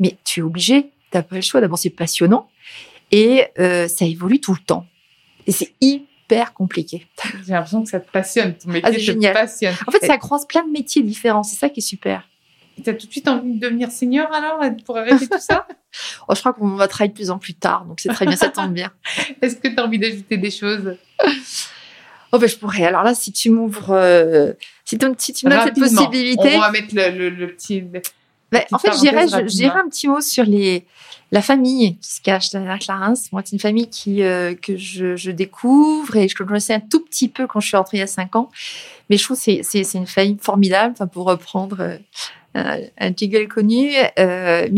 mais 0.00 0.16
tu 0.24 0.40
es 0.40 0.42
obligé, 0.42 0.90
tu 1.10 1.16
n'as 1.16 1.22
pas 1.22 1.36
le 1.36 1.42
choix. 1.42 1.60
D'abord, 1.60 1.78
c'est 1.78 1.90
passionnant 1.90 2.48
et 3.10 3.46
euh, 3.58 3.88
ça 3.88 4.04
évolue 4.04 4.40
tout 4.40 4.52
le 4.52 4.60
temps. 4.60 4.86
Et 5.46 5.52
c'est 5.52 5.72
hyper 5.80 6.52
compliqué. 6.52 7.06
J'ai 7.46 7.52
l'impression 7.52 7.84
que 7.84 7.90
ça 7.90 8.00
te 8.00 8.10
passionne. 8.10 8.54
Ton 8.54 8.70
métier 8.70 8.92
ah, 8.94 8.98
génial. 8.98 9.32
passionne. 9.32 9.74
En 9.86 9.92
fait, 9.92 10.04
ça 10.04 10.18
croise 10.18 10.46
plein 10.46 10.64
de 10.64 10.70
métiers 10.70 11.02
différents. 11.02 11.42
C'est 11.42 11.56
ça 11.56 11.68
qui 11.68 11.80
est 11.80 11.82
super. 11.82 12.28
Tu 12.82 12.90
as 12.90 12.94
tout 12.94 13.06
de 13.06 13.12
suite 13.12 13.26
envie 13.28 13.54
de 13.54 13.60
devenir 13.60 13.90
senior 13.90 14.32
alors 14.32 14.60
pour 14.84 14.98
arrêter 14.98 15.28
tout 15.28 15.38
ça? 15.38 15.66
Oh, 16.28 16.34
Je 16.34 16.40
crois 16.40 16.52
qu'on 16.52 16.68
va 16.74 16.88
travailler 16.88 17.08
de 17.08 17.14
plus 17.14 17.30
en 17.30 17.38
plus 17.38 17.54
tard, 17.54 17.86
donc 17.86 18.00
c'est 18.00 18.10
très 18.10 18.26
bien, 18.26 18.36
ça 18.36 18.50
tombe 18.50 18.72
bien. 18.72 18.90
Est-ce 19.40 19.56
que 19.56 19.68
tu 19.68 19.78
as 19.78 19.82
envie 19.82 19.98
d'ajouter 19.98 20.36
des 20.36 20.50
choses? 20.50 20.94
Oh 22.32 22.38
ben 22.38 22.48
je 22.48 22.56
pourrais. 22.56 22.84
Alors 22.84 23.02
là, 23.02 23.14
si 23.14 23.32
tu 23.32 23.48
m'ouvres, 23.50 23.92
euh, 23.92 24.52
si, 24.84 24.98
tu, 24.98 25.06
si 25.16 25.32
tu 25.32 25.46
me 25.46 25.52
donnes 25.52 25.62
cette 25.64 25.78
possibilité, 25.78 26.56
on 26.56 26.60
va 26.60 26.70
mettre 26.70 26.94
le, 26.94 27.30
le, 27.30 27.48
petit. 27.48 27.80
Ben, 27.80 28.02
en 28.72 28.78
fait, 28.78 28.92
je 28.92 29.46
dirais 29.46 29.78
un 29.78 29.88
petit 29.88 30.06
mot 30.06 30.20
sur 30.20 30.44
les 30.44 30.84
la 31.32 31.42
famille 31.42 31.96
qui 31.96 32.12
se 32.12 32.20
cache 32.20 32.50
derrière 32.50 32.78
Clarence. 32.78 33.32
Moi, 33.32 33.42
c'est 33.44 33.52
une 33.52 33.60
famille 33.60 33.88
qui 33.88 34.22
euh, 34.22 34.54
que 34.54 34.76
je, 34.76 35.16
je, 35.16 35.30
découvre 35.30 36.16
et 36.16 36.28
je 36.28 36.36
connaissais 36.36 36.74
un 36.74 36.80
tout 36.80 37.00
petit 37.00 37.28
peu 37.28 37.46
quand 37.46 37.60
je 37.60 37.68
suis 37.68 37.76
rentrée 37.76 37.96
il 37.96 38.00
y 38.00 38.02
a 38.02 38.06
cinq 38.06 38.36
ans. 38.36 38.50
Mais 39.08 39.16
je 39.16 39.24
trouve 39.24 39.36
que 39.36 39.42
c'est 39.42 39.62
c'est 39.62 39.98
une 39.98 40.06
famille 40.06 40.36
formidable. 40.40 40.92
Enfin, 40.92 41.06
pour 41.06 41.26
reprendre 41.26 41.98
euh, 42.56 42.86
un 42.98 43.12
jingle 43.14 43.48
connu. 43.48 43.92
Euh, 44.18 44.68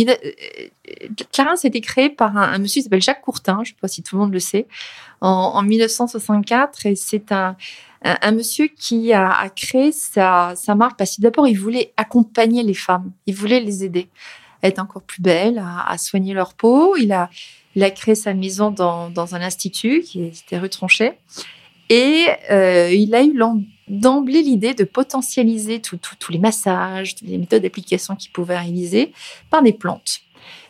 Clarence 1.32 1.64
a 1.64 1.68
été 1.68 1.80
créé 1.80 2.08
par 2.08 2.36
un, 2.36 2.58
monsieur 2.58 2.80
qui 2.80 2.82
s'appelle 2.82 3.02
Jacques 3.02 3.20
Courtin, 3.20 3.60
je 3.62 3.70
ne 3.70 3.74
sais 3.74 3.80
pas 3.80 3.88
si 3.88 4.02
tout 4.02 4.16
le 4.16 4.22
monde 4.22 4.32
le 4.32 4.40
sait, 4.40 4.66
en, 5.20 5.62
1964. 5.62 6.86
Et 6.86 6.96
c'est 6.96 7.30
un, 7.30 7.56
monsieur 8.32 8.68
qui 8.68 9.12
a, 9.12 9.48
créé 9.54 9.92
sa, 9.92 10.54
marque 10.74 10.98
parce 10.98 11.16
que 11.16 11.22
d'abord, 11.22 11.46
il 11.46 11.58
voulait 11.58 11.92
accompagner 11.96 12.62
les 12.62 12.74
femmes, 12.74 13.12
il 13.26 13.34
voulait 13.34 13.60
les 13.60 13.84
aider 13.84 14.08
à 14.62 14.68
être 14.68 14.80
encore 14.80 15.02
plus 15.02 15.22
belles, 15.22 15.62
à, 15.64 15.96
soigner 15.98 16.34
leur 16.34 16.54
peau. 16.54 16.96
Il 16.96 17.12
a, 17.12 17.30
créé 17.90 18.16
sa 18.16 18.34
maison 18.34 18.70
dans, 18.70 19.34
un 19.34 19.40
institut 19.40 20.00
qui 20.00 20.24
était 20.24 20.58
rue 20.58 20.70
Tronchet. 20.70 21.18
Et 21.90 22.26
euh, 22.50 22.90
il 22.92 23.14
a 23.14 23.22
eu 23.22 23.32
d'emblée 23.88 24.42
l'idée 24.42 24.74
de 24.74 24.84
potentialiser 24.84 25.80
tous 25.80 25.98
les 26.30 26.38
massages, 26.38 27.14
toutes 27.14 27.28
les 27.28 27.38
méthodes 27.38 27.62
d'application 27.62 28.16
qu'il 28.16 28.32
pouvait 28.32 28.58
réaliser 28.58 29.12
par 29.50 29.62
des 29.62 29.72
plantes. 29.72 30.20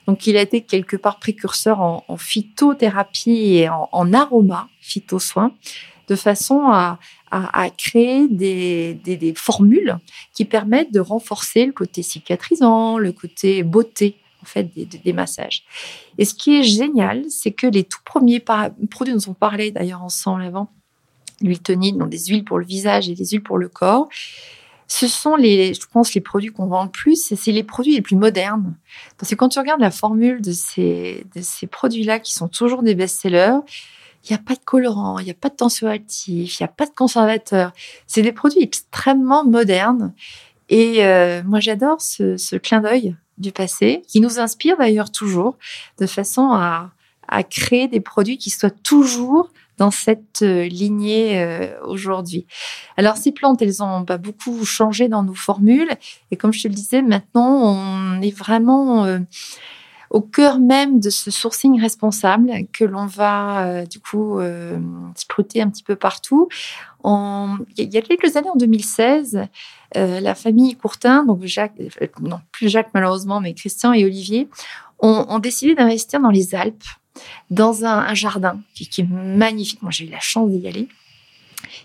Donc, 0.06 0.26
il 0.26 0.36
a 0.38 0.42
été 0.42 0.62
quelque 0.62 0.96
part 0.96 1.18
précurseur 1.18 1.80
en, 1.80 2.16
phytothérapie 2.16 3.56
et 3.56 3.68
en, 3.68 3.88
en 3.92 4.12
aroma, 4.14 4.68
phytosoins, 4.80 5.52
de 6.08 6.16
façon 6.16 6.70
à, 6.70 6.98
créer 7.76 8.26
des, 8.26 9.34
formules 9.36 9.98
qui 10.34 10.44
permettent 10.44 10.92
de 10.92 11.00
renforcer 11.00 11.66
le 11.66 11.72
côté 11.72 12.02
cicatrisant, 12.02 12.98
le 12.98 13.12
côté 13.12 13.62
beauté 13.62 14.16
en 14.42 14.46
fait 14.46 14.70
des, 14.74 15.12
massages. 15.12 15.64
Et 16.16 16.24
ce 16.24 16.32
qui 16.32 16.58
est 16.58 16.62
génial, 16.62 17.24
c'est 17.28 17.52
que 17.52 17.66
les 17.66 17.84
tout 17.84 18.00
premiers 18.04 18.40
produits 18.40 19.14
dont 19.14 19.30
on 19.30 19.34
parlait 19.34 19.70
d'ailleurs 19.70 20.02
ensemble 20.02 20.42
avant, 20.42 20.70
l'huile 21.40 21.60
tonique, 21.60 21.96
donc 21.96 22.08
des 22.08 22.26
huiles 22.26 22.44
pour 22.44 22.58
le 22.58 22.64
visage 22.64 23.08
et 23.08 23.14
des 23.14 23.26
huiles 23.26 23.42
pour 23.42 23.58
le 23.58 23.68
corps. 23.68 24.08
Ce 24.90 25.06
sont 25.06 25.36
les, 25.36 25.74
je 25.74 25.86
pense, 25.86 26.14
les 26.14 26.22
produits 26.22 26.50
qu'on 26.50 26.66
vend 26.66 26.84
le 26.84 26.90
plus 26.90 27.34
c'est 27.36 27.52
les 27.52 27.62
produits 27.62 27.94
les 27.94 28.02
plus 28.02 28.16
modernes. 28.16 28.74
Parce 29.18 29.30
que 29.30 29.34
quand 29.34 29.50
tu 29.50 29.58
regardes 29.58 29.82
la 29.82 29.90
formule 29.90 30.40
de 30.40 30.52
ces, 30.52 31.26
produits-là 31.70 32.20
qui 32.20 32.32
sont 32.32 32.48
toujours 32.48 32.82
des 32.82 32.94
best-sellers, 32.94 33.58
il 34.24 34.32
n'y 34.32 34.34
a 34.34 34.42
pas 34.42 34.54
de 34.54 34.64
colorant, 34.64 35.18
il 35.18 35.26
n'y 35.26 35.30
a 35.30 35.34
pas 35.34 35.50
de 35.50 35.56
tensioactif, 35.56 36.58
il 36.58 36.62
n'y 36.62 36.64
a 36.64 36.72
pas 36.72 36.86
de 36.86 36.90
conservateur. 36.90 37.72
C'est 38.06 38.22
des 38.22 38.32
produits 38.32 38.62
extrêmement 38.62 39.44
modernes. 39.44 40.14
Et 40.70 41.04
euh, 41.04 41.42
moi, 41.44 41.60
j'adore 41.60 42.00
ce, 42.00 42.56
clin 42.56 42.80
d'œil 42.80 43.14
du 43.36 43.52
passé, 43.52 44.02
qui 44.08 44.20
nous 44.20 44.40
inspire 44.40 44.76
d'ailleurs 44.78 45.12
toujours, 45.12 45.56
de 45.98 46.06
façon 46.06 46.50
à 46.52 47.42
créer 47.44 47.88
des 47.88 48.00
produits 48.00 48.38
qui 48.38 48.50
soient 48.50 48.70
toujours 48.70 49.50
dans 49.78 49.90
cette 49.90 50.42
euh, 50.42 50.64
lignée 50.64 51.40
euh, 51.40 51.68
aujourd'hui. 51.84 52.46
Alors 52.96 53.16
ces 53.16 53.32
plantes, 53.32 53.62
elles 53.62 53.82
ont 53.82 54.04
beaucoup 54.22 54.64
changé 54.64 55.08
dans 55.08 55.22
nos 55.22 55.34
formules 55.34 55.90
et 56.30 56.36
comme 56.36 56.52
je 56.52 56.64
te 56.64 56.68
le 56.68 56.74
disais, 56.74 57.00
maintenant 57.00 57.62
on 57.62 58.20
est 58.20 58.36
vraiment 58.36 59.04
euh, 59.04 59.20
au 60.10 60.20
cœur 60.20 60.58
même 60.58 61.00
de 61.00 61.10
ce 61.10 61.30
sourcing 61.30 61.80
responsable 61.80 62.50
que 62.72 62.84
l'on 62.84 63.06
va 63.06 63.84
du 63.84 64.00
coup 64.00 64.40
scruter 65.14 65.60
un 65.60 65.68
petit 65.68 65.82
peu 65.82 65.96
partout. 65.96 66.48
il 67.04 67.58
y 67.76 67.98
a 67.98 68.00
quelques 68.00 68.34
années, 68.34 68.48
en 68.48 68.56
2016, 68.56 69.42
la 69.94 70.34
famille 70.34 70.76
Courtin, 70.76 71.26
donc 71.26 71.44
Jacques, 71.44 71.74
non 72.22 72.40
plus 72.52 72.70
Jacques 72.70 72.88
malheureusement, 72.94 73.42
mais 73.42 73.52
Christian 73.52 73.92
et 73.92 74.06
Olivier, 74.06 74.48
ont 75.00 75.38
décidé 75.40 75.74
d'investir 75.74 76.20
dans 76.20 76.30
les 76.30 76.54
Alpes 76.54 76.84
dans 77.50 77.84
un, 77.84 78.14
jardin 78.14 78.60
qui, 78.74 78.88
est 79.00 79.08
magnifique. 79.10 79.82
Moi, 79.82 79.90
j'ai 79.90 80.06
eu 80.06 80.10
la 80.10 80.20
chance 80.20 80.50
d'y 80.50 80.66
aller, 80.66 80.88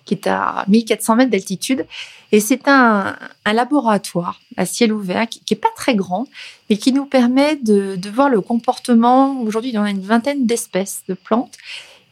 qui 0.06 0.14
est 0.14 0.28
à 0.28 0.66
1400 0.68 1.16
mètres 1.16 1.32
d'altitude. 1.32 1.86
Et 2.32 2.40
c'est 2.40 2.68
un, 2.68 3.16
laboratoire 3.46 4.40
à 4.58 4.66
ciel 4.66 4.94
ouvert 4.94 5.28
qui, 5.28 5.42
n'est 5.50 5.58
pas 5.58 5.72
très 5.76 5.96
grand, 5.96 6.28
mais 6.70 6.78
qui 6.78 6.92
nous 6.92 7.06
permet 7.06 7.56
de, 7.56 7.98
voir 8.10 8.30
le 8.30 8.42
comportement. 8.42 9.40
Aujourd'hui, 9.42 9.72
il 9.72 9.76
y 9.76 9.80
en 9.80 9.84
a 9.84 9.90
une 9.90 10.02
vingtaine 10.02 10.46
d'espèces 10.46 11.04
de 11.08 11.14
plantes 11.14 11.58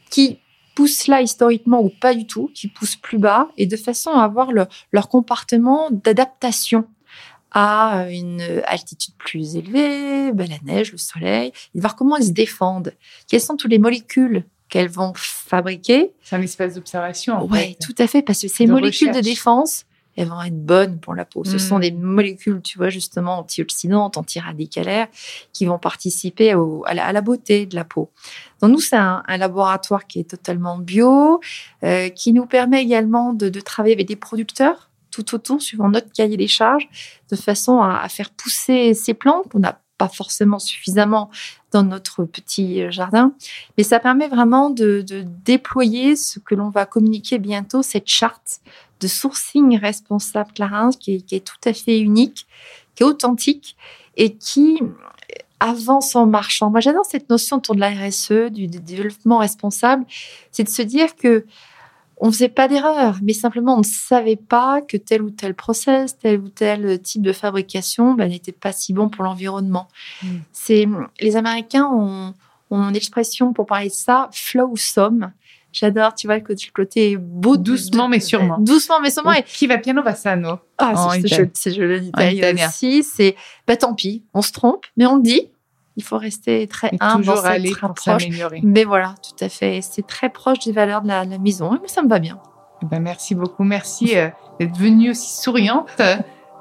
qui 0.10 0.38
poussent 0.76 1.08
là 1.08 1.22
historiquement 1.22 1.82
ou 1.82 1.90
pas 1.90 2.14
du 2.14 2.26
tout, 2.26 2.50
qui 2.54 2.68
poussent 2.68 2.96
plus 2.96 3.18
bas, 3.18 3.50
et 3.58 3.66
de 3.66 3.76
façon 3.76 4.12
à 4.12 4.24
avoir 4.24 4.50
leur 4.92 5.10
comportement 5.10 5.90
d'adaptation 5.92 6.88
à 7.52 8.08
une 8.10 8.42
altitude 8.66 9.14
plus 9.18 9.56
élevée, 9.56 10.32
ben 10.32 10.50
la 10.50 10.60
neige, 10.64 10.92
le 10.92 10.98
soleil, 10.98 11.52
et 11.76 11.80
voir 11.80 11.96
comment 11.96 12.18
elles 12.18 12.26
se 12.26 12.32
défendent. 12.32 12.94
Quelles 13.28 13.42
sont 13.42 13.58
toutes 13.58 13.72
les 13.72 13.80
molécules 13.80 14.46
qu'elles 14.70 14.90
vont 14.90 15.14
fabriquer? 15.16 16.14
C'est 16.24 16.36
un 16.36 16.42
espace 16.42 16.76
d'observation. 16.76 17.46
Oui, 17.50 17.76
tout 17.82 17.96
à 17.98 18.08
fait, 18.08 18.22
parce 18.22 18.42
que 18.42 18.48
ces 18.48 18.68
molécules 18.68 19.12
de 19.12 19.20
défense, 19.20 19.86
elles 20.16 20.28
vont 20.28 20.42
être 20.42 20.66
bonnes 20.66 21.00
pour 21.00 21.14
la 21.14 21.26
peau. 21.26 21.44
Ce 21.44 21.58
sont 21.58 21.78
hmm. 21.78 21.82
des 21.82 21.92
molécules, 21.92 22.62
tu 22.62 22.78
vois, 22.78 22.90
justement, 22.90 23.40
antioxydantes, 23.40 24.18
antiradicalaires, 24.18 25.08
qui 25.54 25.66
vont 25.66 25.80
participer 25.80 26.52
à, 26.52 27.12
la, 27.12 27.22
beauté 27.22 27.66
de 27.66 27.76
la 27.76 27.86
peau. 27.86 28.12
Donc, 28.62 28.72
nous, 28.72 28.80
c'est 28.80 28.98
un, 28.98 29.24
laboratoire 29.28 30.08
qui 30.08 30.20
est 30.20 30.30
totalement 30.30 30.78
bio, 30.78 31.40
euh, 31.84 32.10
qui 32.10 32.34
nous 32.34 32.46
permet 32.46 32.82
également 32.82 33.34
de, 33.34 33.50
de 33.50 33.60
travailler 33.60 33.96
avec 33.96 34.08
des 34.08 34.16
producteurs 34.16 34.91
tout 35.12 35.36
autour, 35.36 35.62
suivant 35.62 35.90
notre 35.90 36.12
cahier 36.12 36.38
des 36.38 36.48
charges, 36.48 36.88
de 37.30 37.36
façon 37.36 37.82
à, 37.82 38.08
faire 38.10 38.30
pousser 38.32 38.94
ces 38.94 39.14
plantes 39.14 39.50
qu'on 39.50 39.60
n'a 39.60 39.80
pas 39.98 40.08
forcément 40.08 40.58
suffisamment 40.58 41.30
dans 41.72 41.84
notre 41.84 42.24
petit 42.24 42.92
jardin. 42.92 43.34
Mais 43.78 43.84
ça 43.84 44.00
permet 44.00 44.28
vraiment 44.28 44.70
de, 44.70 45.06
déployer 45.46 46.16
ce 46.16 46.40
que 46.40 46.56
l'on 46.56 46.70
va 46.70 46.86
communiquer 46.86 47.38
bientôt, 47.38 47.84
cette 47.84 48.08
charte 48.08 48.62
de 49.00 49.08
sourcing 49.08 49.78
responsable 49.78 50.52
Clarins, 50.54 50.92
qui 50.92 51.16
est, 51.16 51.22
qui 51.22 51.36
est 51.36 51.46
tout 51.46 51.70
à 51.70 51.74
fait 51.74 52.00
unique, 52.00 52.48
qui 52.96 53.04
est 53.04 53.06
authentique 53.06 53.76
et 54.18 54.36
qui 54.36 54.80
avance 55.62 56.16
en 56.16 56.26
marchant. 56.26 56.72
Moi, 56.72 56.80
j'adore 56.80 57.06
cette 57.06 57.30
notion 57.30 57.58
autour 57.58 57.76
de 57.76 57.80
la 57.80 57.92
RSE, 57.92 58.52
du 58.52 58.68
développement 58.68 59.38
responsable, 59.38 60.06
c'est 60.52 60.64
de 60.64 60.70
se 60.70 60.82
dire 60.82 61.16
que 61.16 61.46
on 62.22 62.28
ne 62.28 62.32
faisait 62.32 62.50
pas 62.50 62.68
d'erreur, 62.68 63.18
mais 63.24 63.34
simplement 63.34 63.76
on 63.76 63.80
ne 63.80 63.84
savait 63.84 64.36
pas 64.36 64.82
que 64.82 64.96
tel 64.96 65.24
ou 65.24 65.32
tel 65.32 65.56
process, 65.56 66.18
tel 66.20 66.40
ou 66.40 66.50
tel 66.50 67.02
type 67.02 67.24
de 67.24 67.34
fabrication 67.34 68.14
ben, 68.14 68.30
n'était 68.30 68.52
pas 68.52 68.72
si 68.72 68.94
bon 68.94 69.10
pour 69.10 69.24
l'environnement. 69.24 69.88
Mm. 70.22 70.28
C'est 70.52 70.88
les 71.20 71.36
Américains 71.36 71.90
ont, 71.92 72.34
une 72.70 72.96
expression 72.96 73.54
pour 73.54 73.66
parler 73.66 73.88
de 73.88 73.94
ça, 73.94 74.30
flow 74.32 74.76
some. 74.78 75.32
J'adore, 75.74 76.14
tu 76.14 76.28
vois, 76.28 76.38
le 76.38 76.72
côté 76.74 77.18
beau. 77.18 77.58
Doucement, 77.58 78.08
mais 78.08 78.20
sûrement. 78.20 78.58
Doucement, 78.60 79.00
mais 79.02 79.10
sûrement. 79.10 79.32
Et 79.32 79.44
qui 79.44 79.68
va 79.68 79.78
piano 79.78 80.04
va 80.04 80.16
sano. 80.16 80.60
Ah, 80.78 81.10
c'est 81.54 81.74
joli 81.74 82.08
italien 82.08 82.68
aussi. 82.68 83.04
C'est, 83.04 83.36
bah, 83.68 83.78
tant 83.78 83.94
pis, 83.94 84.24
on 84.34 84.42
se 84.42 84.52
trompe, 84.52 84.86
mais 84.96 85.06
on 85.06 85.16
le 85.18 85.24
dit. 85.24 85.50
Il 85.98 86.04
faut 86.04 86.18
rester 86.18 86.68
très 86.68 86.92
humble, 87.00 87.26
toujours 87.26 87.46
aller 87.46 87.74
pour 87.80 87.98
s'améliorer. 88.00 88.62
Mais 88.64 88.84
voilà, 88.84 89.16
tout 89.22 89.44
à 89.44 89.50
fait. 89.50 89.82
C'est 89.82 90.06
très 90.06 90.30
proche 90.30 90.60
des 90.60 90.72
valeurs 90.72 91.02
de 91.02 91.08
la, 91.08 91.26
maison. 91.26 91.78
Mais 91.82 91.88
ça 91.88 92.02
me 92.02 92.08
va 92.08 92.20
bien. 92.20 92.40
Eh 92.82 92.86
ben, 92.86 93.00
merci 93.00 93.36
beaucoup. 93.36 93.64
Merci 93.64 94.18
euh, 94.18 94.30
d'être 94.60 94.78
venue 94.78 95.12
aussi 95.12 95.42
souriante 95.42 95.90
euh, 96.00 96.16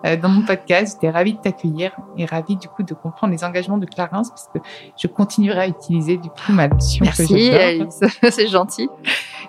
dans 0.04 0.28
mon 0.28 0.42
podcast. 0.42 0.94
J'étais 0.94 1.10
ravie 1.10 1.34
de 1.34 1.38
t'accueillir 1.38 1.92
et 2.16 2.24
ravie 2.24 2.56
du 2.56 2.68
coup 2.68 2.82
de 2.82 2.94
comprendre 2.94 3.32
les 3.32 3.44
engagements 3.44 3.78
de 3.78 3.86
Clarence 3.86 4.30
parce 4.30 4.48
que 4.52 4.58
je 4.96 5.06
continuerai 5.06 5.60
à 5.60 5.68
utiliser 5.68 6.16
du 6.16 6.28
coup 6.28 6.52
ma 6.52 6.68
notion. 6.68 7.04
Merci, 7.04 7.52
c'est 8.30 8.48
gentil. 8.48 8.88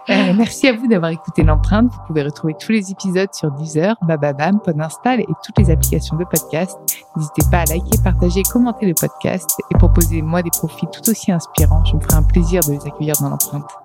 Euh, 0.10 0.34
merci 0.36 0.68
à 0.68 0.74
vous 0.74 0.88
d'avoir 0.88 1.12
écouté 1.12 1.44
l'empreinte. 1.44 1.92
Vous 1.92 2.00
pouvez 2.08 2.24
retrouver 2.24 2.56
tous 2.60 2.72
les 2.72 2.92
épisodes 2.92 3.34
sur 3.34 3.52
Deezer, 3.52 3.96
Bababam, 4.02 4.60
Podinstall 4.60 5.22
et 5.22 5.28
toutes 5.44 5.58
les 5.60 5.70
applications 5.70 6.18
de 6.18 6.24
podcast. 6.24 6.78
N'hésitez 7.16 7.44
pas 7.52 7.60
à 7.60 7.66
liker, 7.66 7.98
partager, 8.04 8.42
commenter 8.44 8.86
le 8.88 8.94
podcast 8.94 9.60
et 9.70 9.78
proposer 9.78 10.22
moi 10.22 10.42
des 10.42 10.50
profils 10.50 10.90
tout 10.92 11.10
aussi 11.10 11.32
inspirants. 11.32 11.84
Je 11.86 11.96
me 11.96 12.02
ferai 12.02 12.16
un 12.16 12.24
plaisir 12.24 12.62
de 12.62 12.72
les 12.72 12.88
accueillir 12.88 13.16
dans 13.22 13.30
l'empreinte. 13.30 13.81